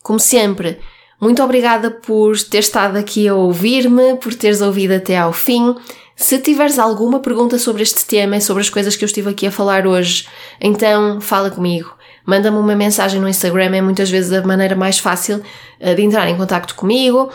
Como 0.02 0.18
sempre, 0.18 0.80
muito 1.20 1.40
obrigada 1.40 1.92
por 1.92 2.36
ter 2.42 2.58
estado 2.58 2.96
aqui 2.96 3.28
a 3.28 3.34
ouvir-me, 3.36 4.16
por 4.16 4.34
teres 4.34 4.60
ouvido 4.60 4.94
até 4.94 5.16
ao 5.16 5.32
fim. 5.32 5.76
Se 6.16 6.40
tiveres 6.40 6.76
alguma 6.76 7.20
pergunta 7.20 7.56
sobre 7.56 7.84
este 7.84 8.04
tema 8.04 8.36
e 8.36 8.40
sobre 8.40 8.62
as 8.62 8.68
coisas 8.68 8.96
que 8.96 9.04
eu 9.04 9.06
estive 9.06 9.30
aqui 9.30 9.46
a 9.46 9.52
falar 9.52 9.86
hoje, 9.86 10.26
então 10.60 11.20
fala 11.20 11.52
comigo. 11.52 11.96
Manda-me 12.26 12.56
uma 12.56 12.74
mensagem 12.74 13.20
no 13.20 13.28
Instagram, 13.28 13.76
é 13.76 13.80
muitas 13.80 14.10
vezes 14.10 14.32
a 14.32 14.42
maneira 14.42 14.74
mais 14.76 14.98
fácil 14.98 15.42
uh, 15.80 15.94
de 15.94 16.02
entrar 16.02 16.28
em 16.28 16.36
contato 16.36 16.74
comigo. 16.74 17.30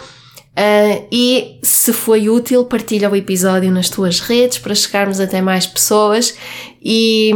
Uh, 0.58 1.08
e 1.12 1.60
se 1.62 1.93
foi 1.93 2.30
útil, 2.30 2.65
partilha 2.65 3.10
o 3.10 3.15
episódio 3.15 3.71
nas 3.71 3.89
tuas 3.89 4.19
redes 4.19 4.58
para 4.58 4.73
chegarmos 4.73 5.19
até 5.19 5.41
mais 5.41 5.67
pessoas. 5.67 6.36
E, 6.84 7.32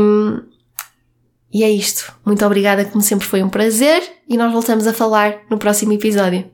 e 1.53 1.63
é 1.63 1.69
isto. 1.69 2.11
Muito 2.25 2.43
obrigada, 2.45 2.83
como 2.85 3.01
sempre 3.01 3.27
foi 3.27 3.43
um 3.43 3.49
prazer. 3.49 4.01
E 4.27 4.35
nós 4.35 4.51
voltamos 4.51 4.87
a 4.87 4.93
falar 4.93 5.41
no 5.49 5.57
próximo 5.57 5.93
episódio. 5.93 6.51